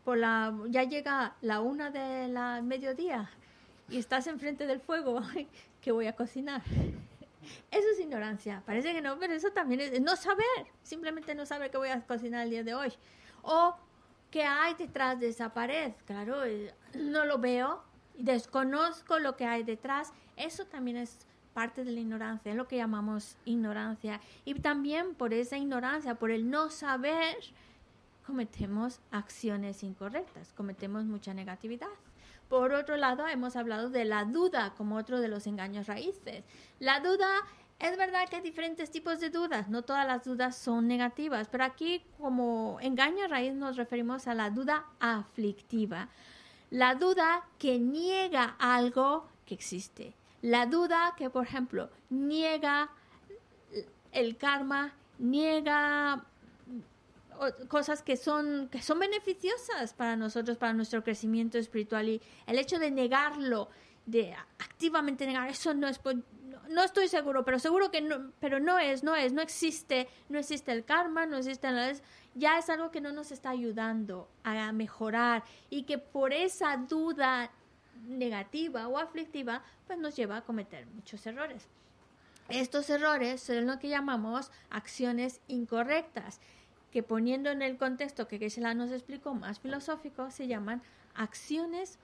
[0.05, 3.31] por la, ya llega la una de la mediodía
[3.89, 5.21] y estás enfrente del fuego,
[5.81, 6.63] que voy a cocinar.
[7.71, 8.63] Eso es ignorancia.
[8.67, 10.67] Parece que no, pero eso también es no saber.
[10.83, 12.93] Simplemente no saber qué voy a cocinar el día de hoy.
[13.43, 13.77] O
[14.31, 15.93] qué hay detrás de esa pared.
[16.07, 17.83] Claro, eh, no lo veo.
[18.17, 20.13] Desconozco lo que hay detrás.
[20.37, 22.53] Eso también es parte de la ignorancia.
[22.53, 24.21] Es lo que llamamos ignorancia.
[24.45, 27.37] Y también por esa ignorancia, por el no saber,
[28.27, 30.53] cometemos acciones incorrectas.
[30.53, 31.89] Cometemos mucha negatividad.
[32.49, 36.45] Por otro lado, hemos hablado de la duda como otro de los engaños raíces.
[36.81, 37.29] La duda,
[37.79, 41.63] es verdad que hay diferentes tipos de dudas, no todas las dudas son negativas, pero
[41.65, 46.09] aquí como engaño raíz nos referimos a la duda aflictiva.
[46.71, 50.15] La duda que niega algo que existe.
[50.43, 52.91] La duda que, por ejemplo, niega
[54.13, 56.25] el karma, niega
[57.69, 62.09] cosas que son, que son beneficiosas para nosotros, para nuestro crecimiento espiritual.
[62.09, 63.69] Y el hecho de negarlo,
[64.07, 66.01] de activamente negar, eso no es...
[66.69, 70.39] No, estoy seguro, pero seguro que no, pero no es, no es, no existe, no
[70.39, 71.93] existe el karma, no existe nada,
[72.37, 77.51] ya es algo que no nos está ayudando a mejorar y que por esa duda
[78.07, 81.67] negativa o aflictiva, pues nos lleva a cometer muchos errores.
[82.49, 86.41] Estos errores son lo que llamamos acciones incorrectas
[86.91, 90.83] que poniendo en el contexto que geshe nos explicó más filosófico, se llaman
[91.15, 91.99] acciones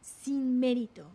[0.00, 1.06] sin mérito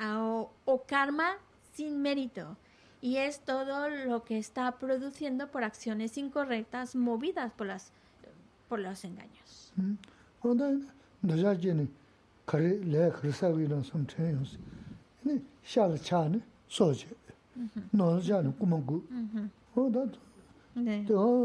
[0.00, 1.36] o, o, karma
[1.74, 2.56] sin mérito.
[3.00, 7.90] Y es todo lo que está produciendo por acciones incorrectas movidas por, las,
[8.68, 9.72] por los engaños.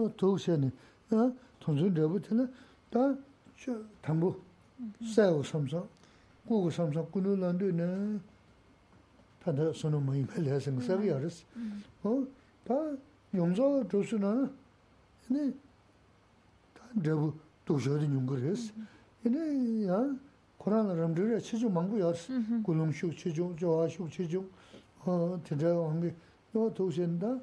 [0.07, 0.71] 아통
[1.11, 2.47] tōngzhō rēbu tēne
[2.91, 3.03] tā
[4.03, 4.33] tāmbū
[5.13, 5.81] sāyā samsā,
[6.47, 7.87] gu gu samsā kunu lāndu nē
[9.43, 11.41] tā tā sōnō māyī mē lē sēng sāyā yā rēs.
[12.67, 12.77] Tā
[13.39, 14.33] yōngzhō rōsū nā
[15.31, 15.47] nē
[16.75, 17.33] tā rēbu
[17.67, 18.71] tōkshō rē nyōngu rēs.
[19.27, 19.49] Nē
[19.87, 20.01] yā
[20.57, 22.27] Kurāna rāmdhī rē chēchō māngbū yā rēs,
[22.65, 24.43] gulōng shūk chēchō, jōhā shūk chēchō,
[25.47, 26.11] tēnzhā wāngi
[26.51, 27.33] yō tōkshēn tā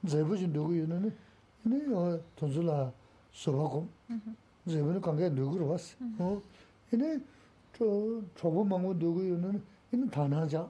[0.06, 1.10] zaibu jī ndōgu yu nā nē,
[1.70, 1.78] nē
[2.38, 2.78] tōnsu lā
[3.34, 3.86] sōpa kōm,
[4.66, 5.94] zaibu nā kāngā ndōgu rō sī.
[6.98, 7.12] Nē
[7.78, 9.60] chōbu māngu ndōgu yu nā nē,
[9.94, 10.64] nē tānā jā,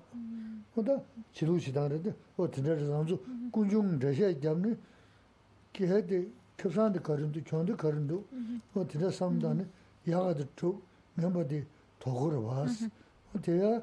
[0.76, 0.98] wā dā
[1.32, 3.16] chirū chidāng rē dē, wā tindā rē sāng
[3.52, 4.74] kuñchūng rē shē gyab nē,
[5.72, 6.18] kī hē dē
[6.60, 8.20] kāpsāng dē kārindu, chōng dē kārindu,
[8.74, 9.64] wā tindā sāṃ dā nē,
[10.04, 10.72] yā gā dē chō,
[11.16, 11.64] ngā mbā dē
[13.42, 13.82] teya,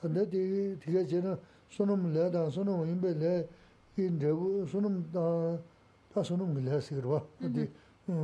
[0.00, 1.38] tanda de, tiga jena,
[1.70, 3.48] sonum le dan, sonum inbe le,
[3.96, 5.58] in rebu, sonum da,
[6.14, 7.68] da sonum le si rwa, di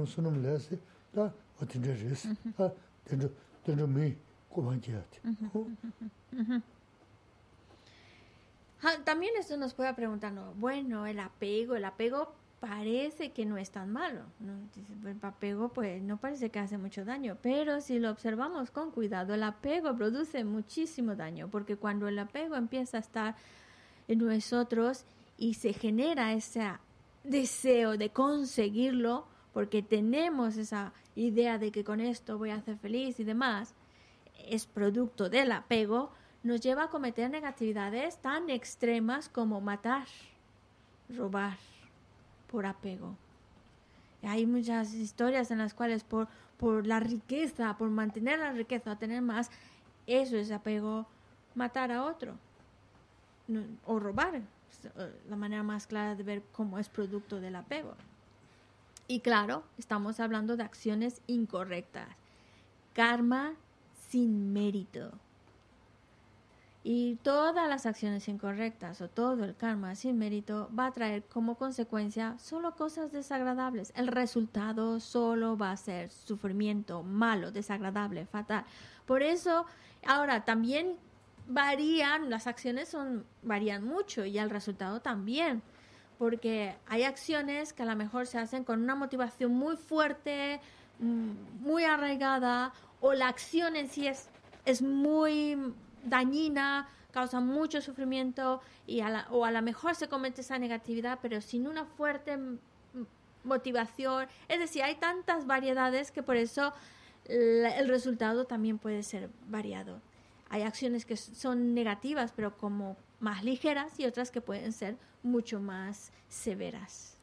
[0.07, 0.79] sonum le si,
[1.13, 2.27] da, o tindar res,
[2.57, 2.73] da,
[3.05, 3.31] tindar,
[3.65, 4.17] tindar mi,
[4.51, 5.21] kuban kiyati.
[8.87, 10.53] Ah, También esto nos puede preguntar, ¿no?
[10.57, 12.35] bueno, el apego, el apego
[12.65, 14.23] parece que no es tan malo.
[14.41, 14.55] ¿no?
[15.07, 19.35] El apego pues no parece que hace mucho daño, pero si lo observamos con cuidado,
[19.35, 23.37] el apego produce muchísimo daño, porque cuando el apego empieza a estar
[24.09, 25.05] en nosotros
[25.37, 26.67] y se genera ese
[27.23, 33.21] deseo de conseguirlo, porque tenemos esa idea de que con esto voy a ser feliz
[33.21, 33.75] y demás,
[34.49, 36.13] es producto del apego,
[36.43, 40.07] nos lleva a cometer negatividades tan extremas como matar,
[41.11, 41.59] robar
[42.51, 43.17] por apego.
[44.23, 49.23] Hay muchas historias en las cuales por, por la riqueza, por mantener la riqueza, tener
[49.23, 49.51] más,
[50.07, 51.07] eso es apego,
[51.55, 52.35] matar a otro
[53.87, 54.41] o robar.
[55.29, 57.95] La manera más clara de ver cómo es producto del apego.
[59.07, 62.09] Y claro, estamos hablando de acciones incorrectas.
[62.95, 63.55] Karma
[64.09, 65.13] sin mérito.
[66.87, 71.55] Y todas las acciones incorrectas o todo el karma sin mérito va a traer como
[71.57, 73.91] consecuencia solo cosas desagradables.
[73.97, 78.67] El resultado solo va a ser sufrimiento malo, desagradable, fatal.
[79.07, 79.65] Por eso,
[80.07, 80.99] ahora también
[81.49, 85.63] varían, las acciones son, varían mucho y el resultado también.
[86.19, 90.61] Porque hay acciones que a lo mejor se hacen con una motivación muy fuerte,
[90.99, 94.29] mm, muy arraigada, o la acción en sí es,
[94.67, 95.57] es muy
[96.05, 101.19] dañina, causa mucho sufrimiento, y a la- o a lo mejor se comete esa negatividad,
[101.23, 102.39] pero sin una fuerte
[103.45, 104.27] motivación.
[104.49, 106.73] Es decir, hay tantas variedades que por eso
[107.27, 110.01] el resultado también puede ser variado.
[110.51, 115.61] Hay acciones que son negativas, pero como más ligeras, y otras que pueden ser mucho
[115.61, 117.17] más severas.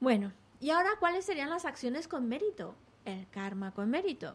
[0.00, 2.74] Bueno, y ahora, ¿cuáles serían las acciones con mérito?
[3.04, 4.34] El karma con mérito.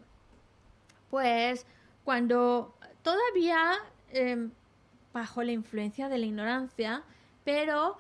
[1.10, 1.66] Pues
[2.04, 3.74] cuando todavía
[4.12, 4.52] em,
[5.14, 7.04] bajo la influencia de la ignorancia,
[7.44, 7.98] pero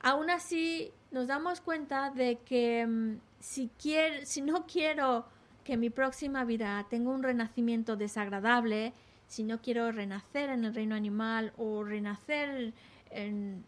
[0.00, 5.26] aún así nos damos cuenta de que em, si, quier- si no quiero
[5.64, 8.92] que mi próxima vida tenga un renacimiento desagradable,
[9.26, 12.72] si no quiero renacer en el reino animal o renacer
[13.10, 13.64] en,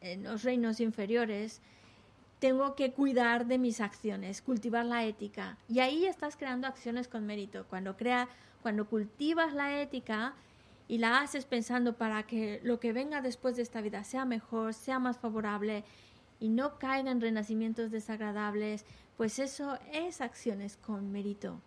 [0.00, 1.62] en los reinos inferiores,
[2.38, 5.58] tengo que cuidar de mis acciones, cultivar la ética.
[5.68, 7.66] Y ahí estás creando acciones con mérito.
[7.68, 8.28] Cuando, crea,
[8.62, 10.34] cuando cultivas la ética
[10.88, 14.74] y la haces pensando para que lo que venga después de esta vida sea mejor,
[14.74, 15.84] sea más favorable
[16.40, 18.84] y no caiga en renacimientos desagradables,
[19.16, 21.60] pues eso es acciones con mérito.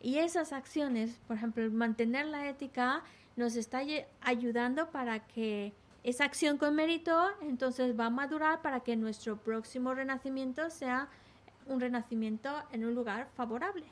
[0.00, 3.02] Y esas acciones, por ejemplo, mantener la ética
[3.36, 3.82] nos está
[4.20, 5.72] ayudando para que
[6.02, 11.08] esa acción con mérito entonces va a madurar para que nuestro próximo renacimiento sea
[11.66, 13.84] un renacimiento en un lugar favorable.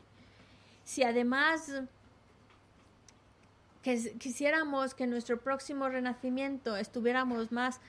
[0.85, 1.82] Si además
[4.19, 7.81] quisiéramos que nuestro próximo renacimiento estuviéramos más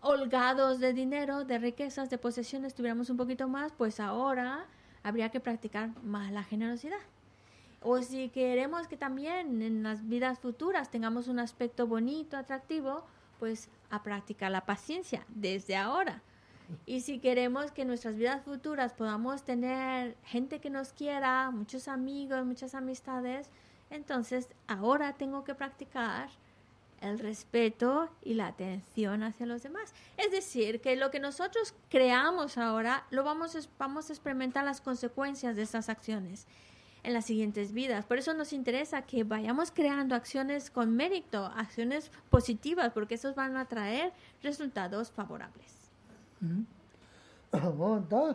[0.00, 4.66] holgados de dinero, de riquezas, de posesiones, tuviéramos un poquito más, pues ahora
[5.02, 6.98] habría que practicar más la generosidad.
[7.82, 13.04] O si queremos que también en las vidas futuras tengamos un aspecto bonito, atractivo,
[13.38, 16.22] pues a practicar la paciencia desde ahora.
[16.84, 21.86] Y si queremos que en nuestras vidas futuras podamos tener gente que nos quiera, muchos
[21.86, 23.50] amigos, muchas amistades,
[23.90, 26.28] entonces ahora tengo que practicar
[27.00, 29.92] el respeto y la atención hacia los demás.
[30.16, 35.56] Es decir, que lo que nosotros creamos ahora, lo vamos, vamos a experimentar las consecuencias
[35.56, 36.46] de esas acciones
[37.02, 38.06] en las siguientes vidas.
[38.06, 43.56] Por eso nos interesa que vayamos creando acciones con mérito, acciones positivas, porque esos van
[43.56, 45.90] a traer resultados favorables.
[47.78, 48.34] wāng tā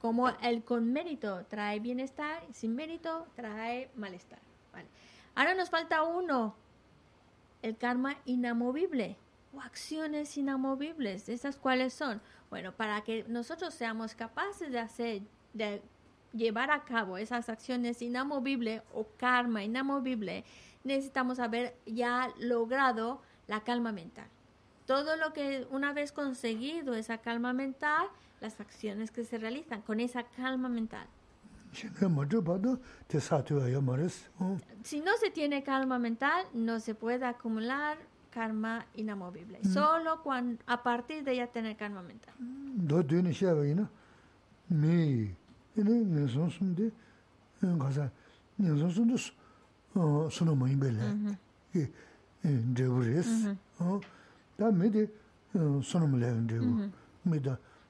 [0.00, 4.38] Como el con mérito trae bienestar, sin mérito trae malestar.
[4.72, 4.88] Vale.
[5.34, 6.54] Ahora nos falta uno,
[7.62, 9.16] el karma inamovible
[9.54, 11.28] o acciones inamovibles.
[11.28, 12.20] ¿Esas cuáles son?
[12.50, 15.22] Bueno, para que nosotros seamos capaces de hacer,
[15.52, 15.82] de
[16.32, 20.44] llevar a cabo esas acciones inamovibles o karma inamovible,
[20.84, 24.28] necesitamos haber ya logrado la calma mental.
[24.86, 28.08] Todo lo que una vez conseguido esa calma mental,
[28.40, 31.06] las acciones que se realizan con esa calma mental.
[34.84, 37.98] Si no se tiene calma mental, no se puede acumular
[38.30, 39.62] karma inamovible.
[39.64, 42.34] Solo cuando, a partir de ya tener calma mental.
[54.58, 55.08] 다메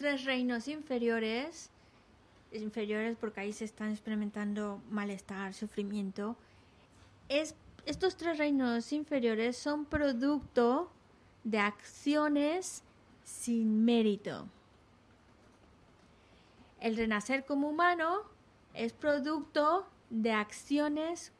[0.00, 1.68] tres reinos inferiores,
[2.52, 6.38] inferiores porque ahí se están experimentando malestar, sufrimiento.
[7.28, 7.54] Es,
[7.84, 10.90] estos tres reinos inferiores son producto
[11.44, 12.82] de acciones
[13.24, 14.48] sin mérito.
[16.80, 18.22] El renacer como humano
[18.72, 21.30] es producto de acciones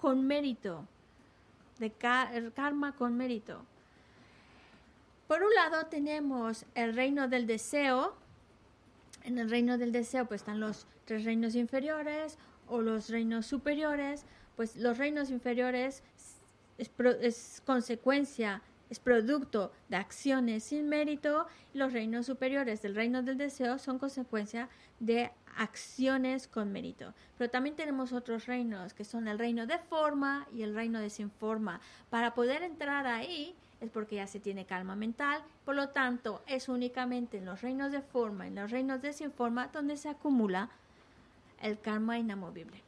[0.00, 0.86] con mérito,
[1.80, 3.66] de karma con mérito.
[5.32, 8.14] Por un lado tenemos el reino del deseo.
[9.24, 12.36] En el reino del deseo pues están los tres reinos inferiores
[12.68, 14.26] o los reinos superiores.
[14.56, 16.02] Pues los reinos inferiores
[16.76, 18.60] es, consecuencia,
[18.90, 21.46] es producto de acciones sin mérito.
[21.72, 24.68] Los reinos superiores del reino del deseo son consecuencia
[25.00, 27.14] de acciones con mérito.
[27.38, 31.08] Pero también tenemos otros reinos que son el reino de forma y el reino de
[31.08, 31.80] sin forma.
[32.10, 36.68] Para poder entrar ahí es porque ya se tiene calma mental, por lo tanto es
[36.68, 40.70] únicamente en los reinos de forma, en los reinos de sin forma, donde se acumula
[41.60, 42.80] el karma inamovible.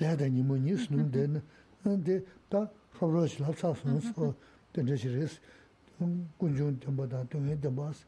[0.00, 1.40] lāyādā nīmo nī sūnūm dēn,
[2.06, 2.18] dē
[2.50, 2.64] tā
[2.98, 4.30] khabrā shilā tsā sūnū sō,
[4.74, 5.38] dēn dā shirī sī,
[6.38, 8.04] guñchūng dēmbā dā, dōngyē dēmbā sī,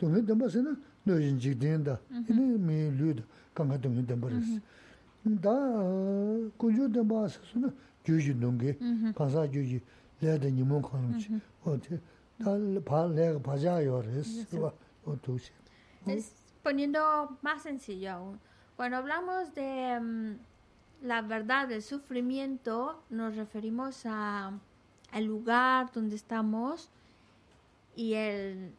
[0.00, 0.76] dōngyē dēmbā sī na
[1.06, 3.24] nō yin jīg dēn dā, inā mī lū dā,
[3.58, 4.60] kāngā dōngyē dēmbā rī sī.
[5.46, 5.56] Dā
[6.60, 7.72] guñchūng dēmbā sī sū na
[8.06, 8.76] gyūjī nōnggē,
[9.18, 9.80] kānsā gyūjī
[10.22, 11.98] lāyādā nīmo kānū chī, o tē,
[12.44, 12.54] dā
[12.86, 15.52] pā lāyā pā yā yō rī sī, o tū chī.
[16.60, 17.02] Pō nīndō
[17.44, 18.16] mā sēn sī yā
[18.80, 20.38] Cuando hablamos de mm,
[21.02, 24.58] la verdad del sufrimiento, nos referimos a
[25.12, 26.88] el lugar donde estamos
[27.94, 28.72] y el,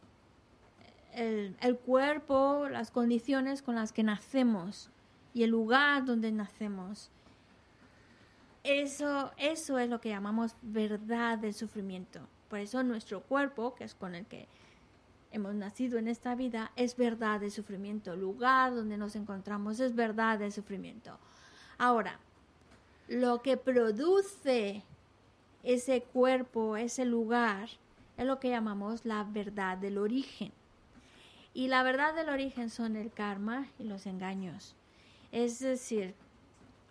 [1.13, 4.89] el, cuerpo, las condiciones con las que nacemos
[5.35, 7.11] y el lugar donde nacemos.
[8.63, 12.21] Eso, eso es lo que llamamos verdad del sufrimiento.
[12.49, 14.47] Por eso nuestro cuerpo, que es con el que
[15.31, 18.13] hemos nacido en esta vida es verdad de sufrimiento.
[18.13, 21.17] El lugar donde nos encontramos es verdad de sufrimiento.
[21.77, 22.19] Ahora,
[23.07, 24.83] lo que produce
[25.63, 27.69] ese cuerpo, ese lugar,
[28.17, 30.51] es lo que llamamos la verdad del origen.
[31.53, 34.75] Y la verdad del origen son el karma y los engaños.
[35.31, 36.13] Es decir,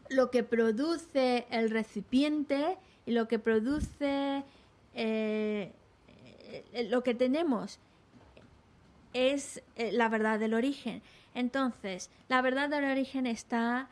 [0.09, 2.77] lo que produce el recipiente
[3.07, 4.45] y lo que produce
[4.95, 5.73] eh,
[6.89, 7.79] lo que tenemos
[9.13, 11.03] es eh, la verdad del origen.
[11.35, 13.89] Entonces, la verdad del origen está,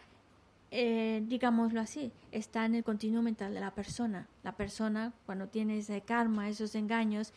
[0.71, 4.27] eh, digámoslo así, está en el continuo mental de la persona.
[4.43, 7.33] La persona, cuando tiene ese karma, esos engaños,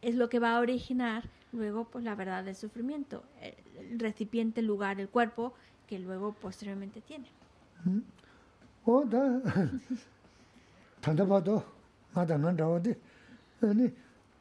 [0.00, 4.66] es lo que va a originar luego pues la verdad del sufrimiento, el recipiente, el
[4.66, 5.52] lugar, el cuerpo,
[5.86, 7.26] que luego posteriormente tiene.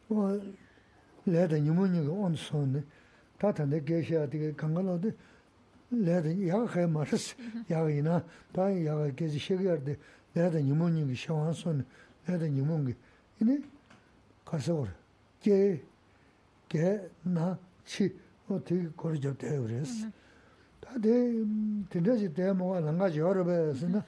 [1.27, 2.85] lēdā nīmo nīgā ān sōne,
[3.39, 5.15] tā tāndā gēshā tīgā kāngā lō tī
[5.91, 7.37] 레드 야가 마르스
[7.71, 9.97] 야가이나 다 야가 게지 쉐게르데
[10.35, 11.87] 레드 니모닝이 샤완손
[12.27, 12.95] 레드 니몽기
[13.41, 13.61] 이네
[14.45, 14.91] 가서 오래
[16.69, 18.19] 게게나치
[18.49, 20.11] 어떻게 거리죠 대우레스
[20.81, 21.45] 다데
[21.89, 24.05] 된다지 대모가 난가지 여러 배서나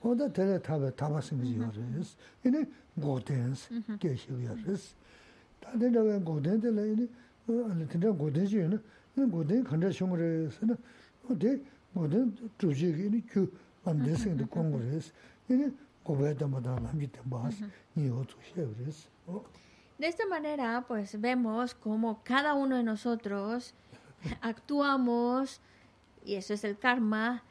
[0.00, 2.64] 어다 대래 타베 타바스 미지 여레스 이네
[2.98, 4.94] 고텐스 게시여레스
[5.60, 7.08] 다데가 왜 고텐데래 이네
[7.48, 8.82] 어 아니 된다 고텐지는
[9.30, 10.76] 고텐 간다 쇼므레스나
[11.28, 13.52] 어디 모든 조직이 그
[13.84, 15.12] 안데스인데 공부레스
[15.48, 15.70] 이네
[16.02, 17.64] 고베다마다 남기 때 봐서
[17.96, 19.44] 이 어떻게 해버렸어 어
[20.00, 23.74] De esta manera, pues vemos cómo cada uno de nosotros
[24.40, 25.60] actuamos,
[26.24, 27.42] y eso es el karma,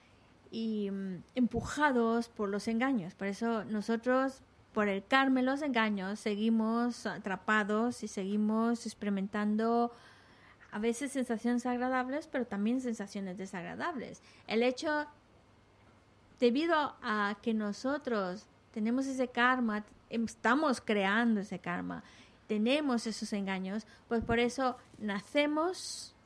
[0.49, 3.13] y mm, empujados por los engaños.
[3.13, 4.41] Por eso nosotros,
[4.74, 9.92] por el karma los engaños, seguimos atrapados y seguimos experimentando
[10.72, 14.20] a veces sensaciones agradables, pero también sensaciones desagradables.
[14.48, 15.06] El hecho,
[16.40, 22.02] debido a que nosotros tenemos ese karma, estamos creando ese karma,
[22.48, 26.16] tenemos esos engaños, pues por eso nacemos,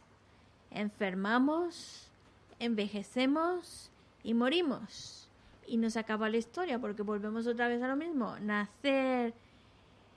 [0.70, 2.11] enfermamos,
[2.59, 3.91] envejecemos
[4.23, 5.27] y morimos.
[5.69, 9.35] Y nos acaba la historia porque volvemos otra vez a lo mismo, nacer,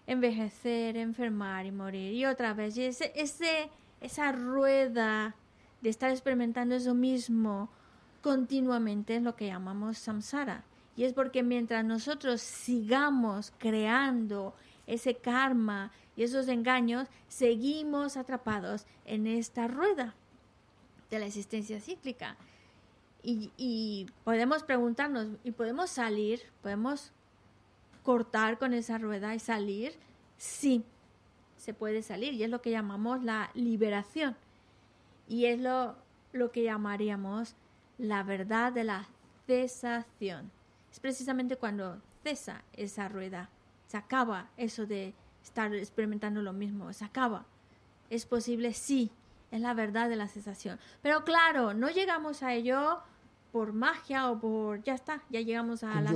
[0.08, 2.14] envejecer, enfermar y morir.
[2.14, 3.70] Y otra vez, y ese, ese,
[4.00, 5.36] esa rueda
[5.82, 7.70] de estar experimentando eso mismo
[8.22, 10.64] continuamente es lo que llamamos samsara.
[10.96, 14.54] Y es porque mientras nosotros sigamos creando
[14.88, 20.16] ese karma y esos engaños, seguimos atrapados en esta rueda
[21.10, 22.38] de la existencia cíclica.
[23.24, 26.42] Y, podemos preguntarnos, ¿y podemos salir?
[26.62, 27.12] ¿Podemos
[28.04, 29.94] cortar con esa rueda y salir?
[30.38, 30.84] Sí,
[31.58, 32.34] se puede salir.
[32.34, 34.36] Y es lo que llamamos la liberación.
[35.28, 35.96] Y es lo,
[36.34, 37.56] lo que llamaríamos
[37.98, 39.08] la verdad de la
[39.46, 40.52] cesación.
[40.92, 43.50] Es precisamente cuando cesa esa rueda
[43.88, 47.46] se acaba eso de estar experimentando lo mismo, se acaba.
[48.10, 49.12] Es posible, sí,
[49.52, 50.80] es la verdad de la cesación.
[51.02, 53.02] Pero claro, no llegamos a ello
[53.52, 56.12] por magia o por, ya está, ya llegamos a la.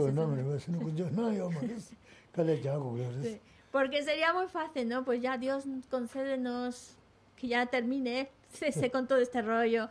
[3.24, 3.40] Sí,
[3.72, 5.04] porque sería muy fácil, ¿no?
[5.04, 6.96] Pues ya Dios concédenos
[7.36, 9.90] que ya termine, cese con todo este rollo.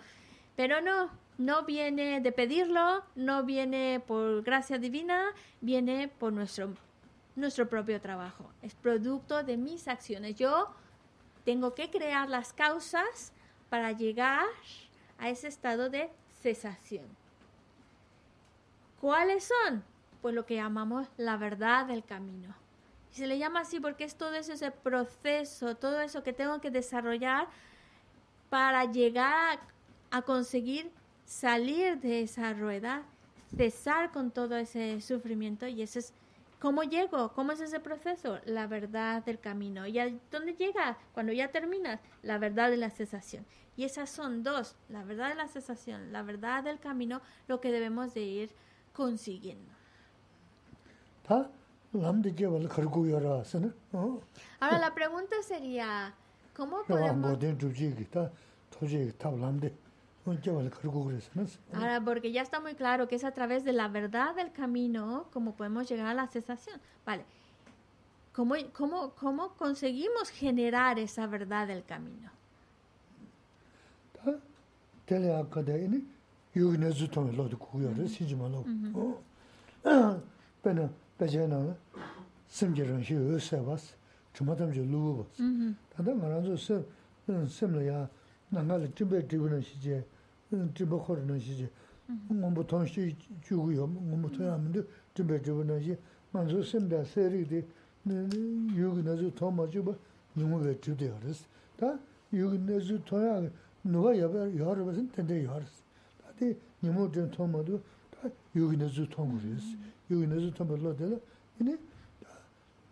[0.56, 5.26] Pero no, no viene de pedirlo, no viene por gracia divina,
[5.60, 6.74] viene por nuestro
[7.36, 10.36] nuestro propio trabajo, es producto de mis acciones.
[10.36, 10.72] Yo
[11.44, 13.32] tengo que crear las causas
[13.68, 14.46] para llegar
[15.18, 16.10] a ese estado de
[16.42, 17.06] cesación.
[19.04, 19.84] ¿Cuáles son?
[20.22, 22.54] Pues lo que llamamos la verdad del camino.
[23.12, 26.58] Y se le llama así porque es todo eso, ese proceso, todo eso que tengo
[26.62, 27.48] que desarrollar
[28.48, 29.58] para llegar
[30.10, 30.90] a, a conseguir
[31.26, 33.02] salir de esa rueda,
[33.54, 36.14] cesar con todo ese sufrimiento y ese es
[36.58, 37.34] ¿Cómo llego?
[37.34, 38.40] ¿Cómo es ese proceso?
[38.46, 39.86] La verdad del camino.
[39.86, 40.96] ¿Y a dónde llega?
[41.12, 43.44] Cuando ya terminas, la verdad de la cesación.
[43.76, 47.70] Y esas son dos, la verdad de la cesación, la verdad del camino, lo que
[47.70, 48.50] debemos de ir
[48.94, 49.70] consiguiendo.
[51.28, 51.48] ¿Ah?
[54.60, 56.14] Ahora la pregunta sería,
[56.56, 57.20] ¿cómo podemos...
[61.72, 65.26] Ahora, porque ya está muy claro que es a través de la verdad del camino
[65.32, 66.80] como podemos llegar a la cesación.
[67.04, 67.24] Vale.
[68.32, 72.30] ¿Cómo, cómo, cómo conseguimos generar esa verdad del camino?
[76.54, 79.22] yugi ne zu tome lodi kukuyo re, sinji ma logo.
[80.62, 81.76] Pena, peche na
[82.46, 83.94] simje ran shi yu se bas,
[84.32, 85.36] chuma tamche lugu bas.
[85.94, 86.84] Tanda nga ranzo sem,
[87.48, 88.10] sem la ya,
[88.48, 90.04] na nga la tibbe tibu na shi je,
[90.72, 91.70] tibbe khori na shi je,
[92.32, 95.90] ngombo tong shi chugu yo, ngombo tong ya mendo tibbe tibu na shi,
[96.30, 97.64] nga ranzo sem da se rik di,
[98.74, 99.96] yugi ne zu tome ju ba,
[100.34, 101.46] nyungu be tibde yo res.
[101.76, 101.98] Ta
[102.30, 103.50] yugi ne zu tome ya,
[103.82, 105.82] nuwa ya ba, yo haro basin, tende yo haro res.
[106.38, 107.80] 다데 니모 좀 토마도
[108.10, 109.76] 다 요기네즈 토무리스
[110.10, 111.16] 요기네즈 토마로 되라
[111.60, 111.76] 이니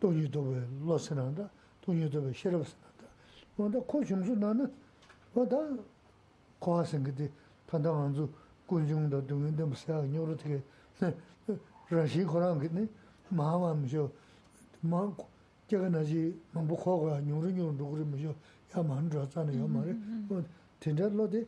[0.01, 0.55] 돈이도
[0.85, 1.51] 로스난다
[1.81, 3.05] 돈이도 셔럽스난다
[3.57, 4.73] 뭔데 코중수 나는
[5.35, 5.57] 뭐다
[6.61, 7.29] 과생 그때
[7.67, 8.29] 판단한주
[8.67, 10.63] 군중도 동인데 무사 녀로 되게
[11.91, 12.87] 러시 거랑 그네
[13.29, 14.11] 마음함쇼
[14.83, 15.13] 마
[15.69, 19.93] 제가 나지 뭐 보고 녀로 녀로 그러면서 야 만들었잖아요 말이
[20.29, 20.43] 뭐
[20.81, 21.45] 진짜 로데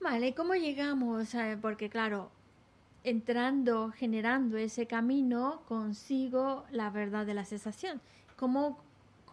[0.00, 1.34] Vale, ¿cómo llegamos?
[1.62, 2.30] Porque claro,
[3.04, 8.00] entrando, generando ese camino, consigo la verdad de la cesación.
[8.36, 8.78] ¿Cómo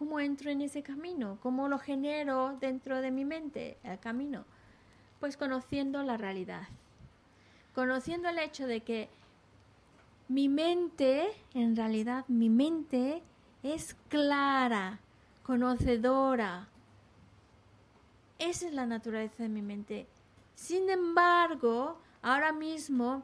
[0.02, 1.38] ¿cómo entro en ese camino?
[1.44, 4.44] ¿Cómo lo genero dentro de mi mente, el camino?
[5.20, 6.66] Pues conociendo la realidad,
[7.72, 9.08] conociendo el hecho de que
[10.26, 13.22] mi mente, en realidad mi mente
[13.62, 14.98] es clara,
[15.42, 16.68] conocedora.
[18.38, 20.06] Esa es la naturaleza de mi mente.
[20.54, 23.22] Sin embargo, ahora mismo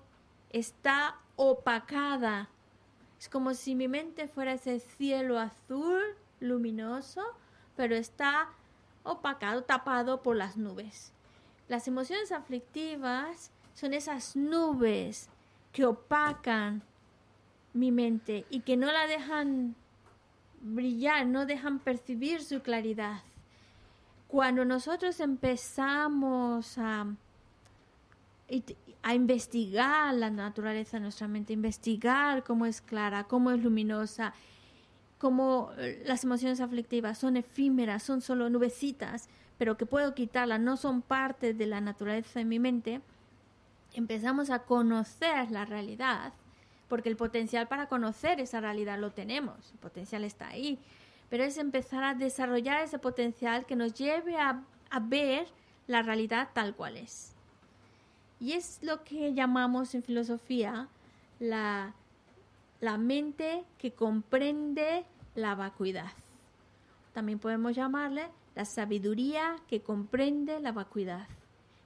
[0.50, 2.48] está opacada.
[3.18, 6.00] Es como si mi mente fuera ese cielo azul
[6.40, 7.22] luminoso,
[7.76, 8.48] pero está
[9.02, 11.12] opacado, tapado por las nubes.
[11.68, 15.28] Las emociones aflictivas son esas nubes
[15.72, 16.82] que opacan
[17.72, 19.76] mi mente y que no la dejan
[20.60, 23.22] brillar, no dejan percibir su claridad.
[24.26, 27.06] Cuando nosotros empezamos a,
[29.02, 34.34] a investigar la naturaleza de nuestra mente, investigar cómo es clara, cómo es luminosa,
[35.18, 40.76] cómo eh, las emociones aflictivas son efímeras, son solo nubecitas, pero que puedo quitarlas, no
[40.76, 43.00] son parte de la naturaleza de mi mente,
[43.94, 46.32] empezamos a conocer la realidad
[46.88, 50.78] porque el potencial para conocer esa realidad lo tenemos, el potencial está ahí,
[51.28, 54.62] pero es empezar a desarrollar ese potencial que nos lleve a,
[55.02, 55.46] ver
[55.86, 57.34] la realidad tal cual es.
[58.40, 60.88] Y es lo que llamamos en filosofía
[61.38, 61.92] la,
[62.80, 65.04] la mente que comprende
[65.34, 66.12] la vacuidad.
[67.12, 71.26] También podemos llamarle la sabiduría que comprende la vacuidad,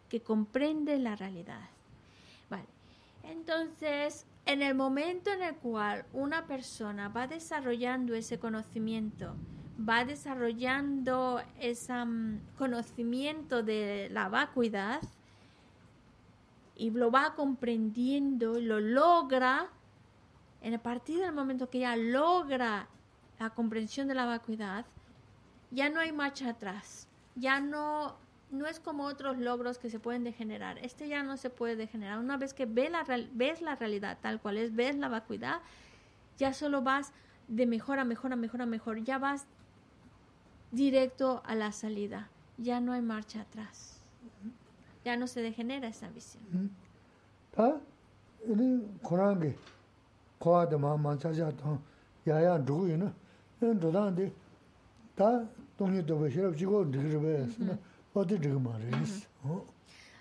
[0.08, 1.68] que comprende la realidad.
[2.48, 2.66] Vale.
[3.24, 9.36] Entonces, en el momento en el cual una persona va desarrollando ese conocimiento,
[9.78, 15.00] va desarrollando ese mm, conocimiento de la vacuidad
[16.74, 19.68] y lo va comprendiendo y lo logra,
[20.60, 22.88] en a partir del momento que ya logra
[23.38, 24.86] la comprensión de la vacuidad,
[25.70, 28.16] ya no hay marcha atrás, ya no
[28.52, 30.78] no es como otros logros que se pueden degenerar.
[30.78, 32.18] Este ya no se puede degenerar.
[32.18, 35.60] Una vez que ves la, ves la realidad tal cual es, ves la vacuidad,
[36.38, 37.12] ya solo vas
[37.48, 39.02] de mejor a mejor a mejor a mejor.
[39.02, 39.46] Ya vas
[40.70, 42.28] directo a la salida.
[42.58, 44.00] Ya no hay marcha atrás.
[45.04, 46.70] Ya no se degenera esa visión.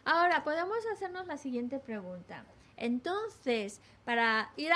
[0.06, 2.44] Ahora, podemos hacernos la siguiente pregunta.
[2.78, 4.72] Entonces, para ir,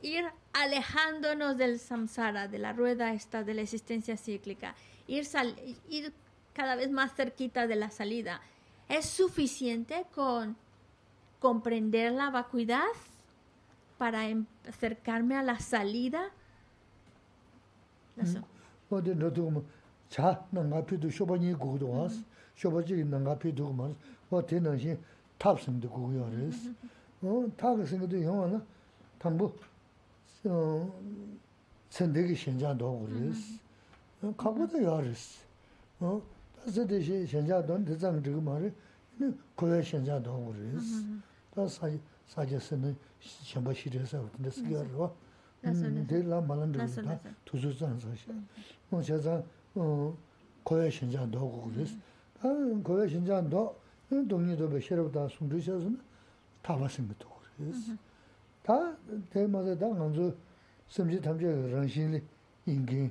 [0.00, 4.74] ir alejándonos del samsara, de la rueda esta, de la existencia cíclica,
[5.06, 5.26] ir,
[5.88, 6.12] ir
[6.54, 8.40] cada vez más cerquita de la salida,
[8.88, 10.56] ¿es suficiente con
[11.40, 12.84] comprender la vacuidad
[13.98, 16.30] para em-, acercarme a la salida?
[22.61, 23.93] 쇼바지 난가 피도 말
[24.29, 24.97] 어때는 시
[25.37, 26.73] 탑승도 고요레스
[27.21, 28.61] 어 타가생도 영화나
[29.19, 29.53] 담보
[30.45, 31.01] 어
[31.89, 33.59] 선대기 현장도 그랬어
[34.21, 35.45] 어 가보다 야레스
[35.99, 36.21] 어
[36.65, 38.71] 다스데시 현장도 대장 저거 말에
[39.17, 41.03] 네 고여 현장도 그랬어
[41.53, 45.15] 다 사지 사제스는 샴바시레서 근데 쓰기로
[45.65, 46.85] 음 데라 말한다
[47.45, 48.35] 투수산 사실
[48.89, 49.41] 뭐 제가
[49.75, 50.15] 어
[50.63, 51.95] 고여 현장도 그랬어
[52.83, 53.75] 거기 신장도
[54.09, 55.89] 동료도 베셔로다 숨드셔서
[56.61, 57.93] 다 봤은 것도 그래서
[58.63, 58.95] 다
[59.29, 60.33] 대마다 다 먼저
[60.87, 62.21] 심지 탐지 런신이
[62.65, 63.09] 인기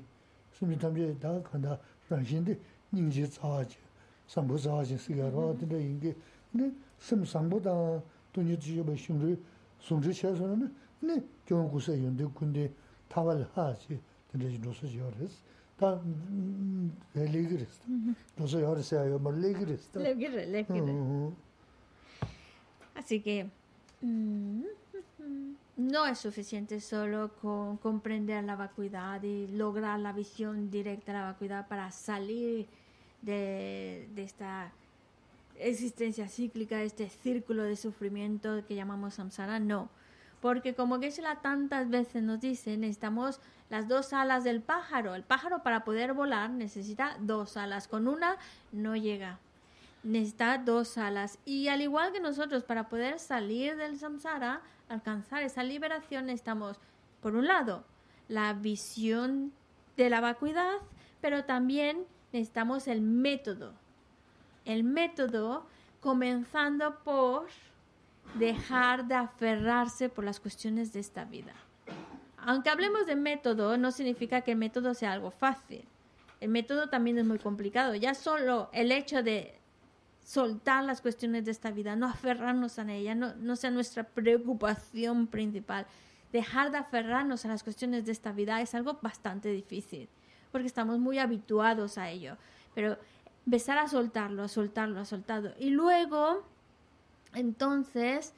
[0.52, 1.78] 심지 탐지 다 간다
[2.08, 2.58] 런신데
[2.92, 3.76] 닝지 자지
[4.26, 6.14] 상부 자지 시가로 근데 인기
[6.52, 8.00] 근데 심상보다
[8.32, 9.36] 돈이 지고 심지
[9.78, 10.00] 숨
[15.81, 15.99] Та
[17.15, 17.81] лигрис.
[18.37, 19.89] Тусо ярсе аёмар лигрис.
[19.95, 21.33] Лигрис, лигрис.
[22.95, 23.49] Así que
[24.01, 24.61] mm,
[25.91, 31.25] no es suficiente solo con comprender la vacuidad y lograr la visión directa de la
[31.31, 32.67] vacuidad para salir
[33.23, 34.71] de, de esta
[35.57, 39.59] existencia cíclica, de este círculo de sufrimiento que llamamos samsara.
[39.59, 39.89] No,
[40.41, 43.39] porque como Geshe-la tantas veces nos dice, necesitamos
[43.69, 45.13] las dos alas del pájaro.
[45.13, 47.87] El pájaro para poder volar necesita dos alas.
[47.87, 48.37] Con una
[48.71, 49.39] no llega.
[50.03, 51.37] Necesita dos alas.
[51.45, 56.77] Y al igual que nosotros, para poder salir del samsara, alcanzar esa liberación, necesitamos,
[57.21, 57.85] por un lado,
[58.27, 59.53] la visión
[59.95, 60.73] de la vacuidad,
[61.21, 63.73] pero también necesitamos el método.
[64.65, 65.67] El método
[66.01, 67.47] comenzando por
[68.35, 71.53] dejar de aferrarse por las cuestiones de esta vida.
[72.37, 75.85] Aunque hablemos de método, no significa que el método sea algo fácil.
[76.39, 77.93] el método también es muy complicado.
[77.93, 79.61] Ya solo el hecho de
[80.23, 85.27] soltar las cuestiones de esta vida, no aferrarnos a ella, no, no sea nuestra preocupación
[85.27, 85.85] principal.
[86.31, 90.07] Dejar de aferrarnos a las cuestiones de esta vida es algo bastante difícil,
[90.51, 92.37] porque estamos muy habituados a ello.
[92.73, 92.97] Pero
[93.45, 95.51] empezar a soltarlo, a soltarlo, a soltarlo.
[95.59, 96.43] Y luego,
[97.33, 98.33] entonces,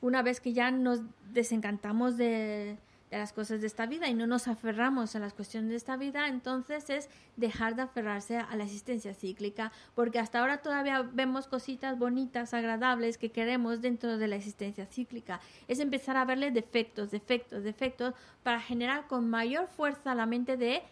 [0.00, 1.00] una vez que ya nos
[1.32, 2.78] desencantamos de,
[3.10, 6.28] las cosas de esta vida y no nos aferramos a las cuestiones de esta vida,
[6.28, 11.98] entonces es dejar de aferrarse a la existencia cíclica, porque hasta ahora todavía vemos cositas
[11.98, 15.40] bonitas, agradables que queremos dentro de la existencia cíclica.
[15.68, 20.82] Es empezar a verle defectos, defectos, defectos, para generar con mayor fuerza la mente de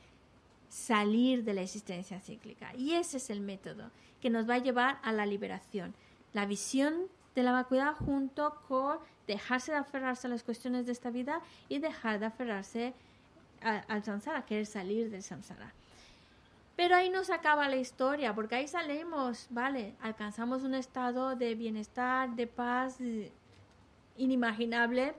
[0.69, 2.75] salir de la existencia cíclica.
[2.77, 5.95] Y ese es el método que nos va a llevar a la liberación.
[6.33, 8.99] La visión de la vacuidad junto con
[9.29, 12.95] dejarse de aferrarse a las cuestiones de esta vida y dejar de aferrarse
[13.61, 15.73] al samsara, querer salir del samsara.
[16.77, 19.95] Pero ahí no se acaba la historia, porque ahí salimos, ¿vale?
[20.01, 22.99] Alcanzamos un estado de bienestar, de paz
[24.17, 25.15] inimaginable,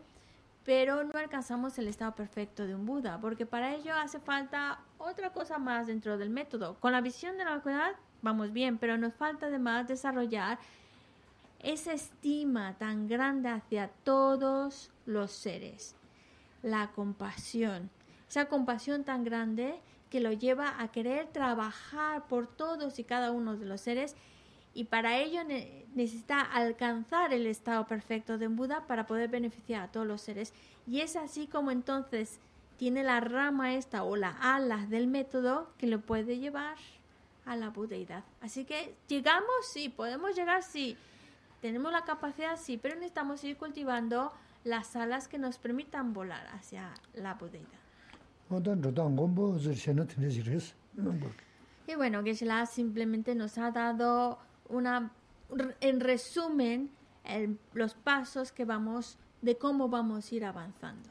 [0.65, 5.31] pero no alcanzamos el estado perfecto de un Buda, porque para ello hace falta otra
[5.31, 6.75] cosa más dentro del método.
[6.79, 10.57] Con la visión de la vacuidad vamos bien, pero nos falta además desarrollar
[11.59, 15.95] esa estima tan grande hacia todos los seres,
[16.61, 17.89] la compasión,
[18.29, 19.79] esa compasión tan grande
[20.09, 24.15] que lo lleva a querer trabajar por todos y cada uno de los seres
[24.73, 25.41] y para ello
[25.95, 30.53] necesita alcanzar el estado perfecto de Buda para poder beneficiar a todos los seres.
[30.85, 32.39] Y es así como entonces
[32.77, 36.77] tiene la rama esta o las alas del método que lo puede llevar
[37.45, 38.23] a la budeidad.
[38.39, 40.95] Así que llegamos, sí, podemos llegar, sí
[41.61, 44.31] tenemos la capacidad, sí, pero necesitamos ir cultivando
[44.63, 47.67] las alas que nos permitan volar hacia la budeidad.
[51.87, 54.39] Y bueno, Geshe-la simplemente nos ha dado
[54.69, 55.11] una,
[55.79, 56.91] en resumen,
[57.23, 61.09] el, los pasos que vamos, de cómo vamos a ir avanzando.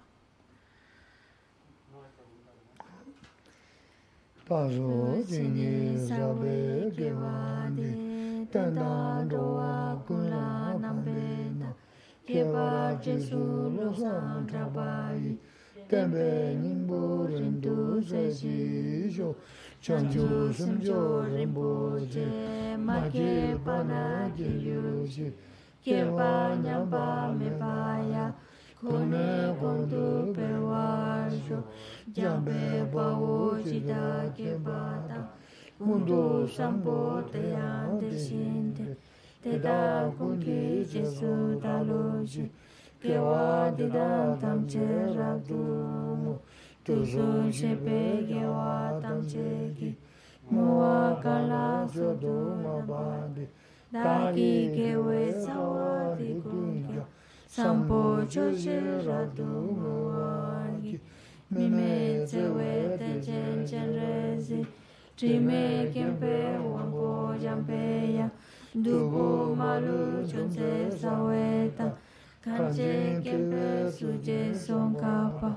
[8.52, 11.72] tanda roa kula nambe na
[12.26, 15.36] keba jesu lo san trabai
[15.88, 19.34] tembe nimbo rindu se ji jo
[19.80, 22.26] chanju samjo rimbo je
[22.76, 25.32] ma ke pana ge yu ji
[25.84, 28.32] keba nyamba me baya
[28.80, 31.58] kone kondu pe wa jo
[32.14, 35.18] jambe ba wo ji da keba ta
[35.78, 38.96] kundu sambo tayang deshinte,
[39.42, 42.48] teda kungi jesu taloji,
[43.00, 46.38] kewa didang tamche rabdumu,
[46.84, 49.94] tuzun shepe kewa tamche ki,
[50.50, 53.46] muwa kala zodu mabandi,
[53.92, 56.40] daki kewe sawa di.
[56.40, 57.04] Kungya,
[57.46, 60.98] sambo choche rabdumu wangi,
[61.50, 64.66] mime tsewe te chen chen rezi,
[65.16, 68.30] Trime kempe wampo jampe ya.
[68.74, 71.96] Dubu malu chonse saweta
[72.44, 75.56] Kanche kempe suje son kapa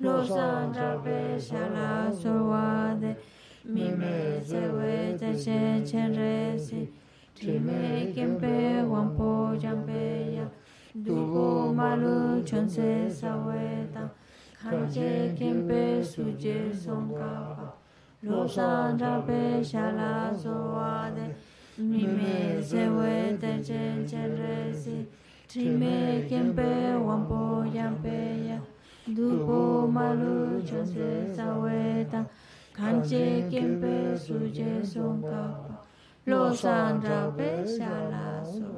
[0.00, 3.16] Losan jarpe shala sorwade
[3.64, 6.86] Mime sewe te che chen resi
[7.34, 10.46] Trime kempe wampo jampe ya.
[10.94, 14.10] Dubu malu chonse saweta
[14.62, 17.57] Kanche kempe suje sonkapa
[18.24, 21.34] Losan chape shala soa de
[21.80, 25.06] Mime sewe tenchen chen resi
[25.46, 28.58] Trime kempe wampo yampe ya
[29.06, 32.26] Dupo malu chonse saweta
[32.74, 35.36] Kanche kempe suje Los
[36.26, 38.77] Losan chape shala soa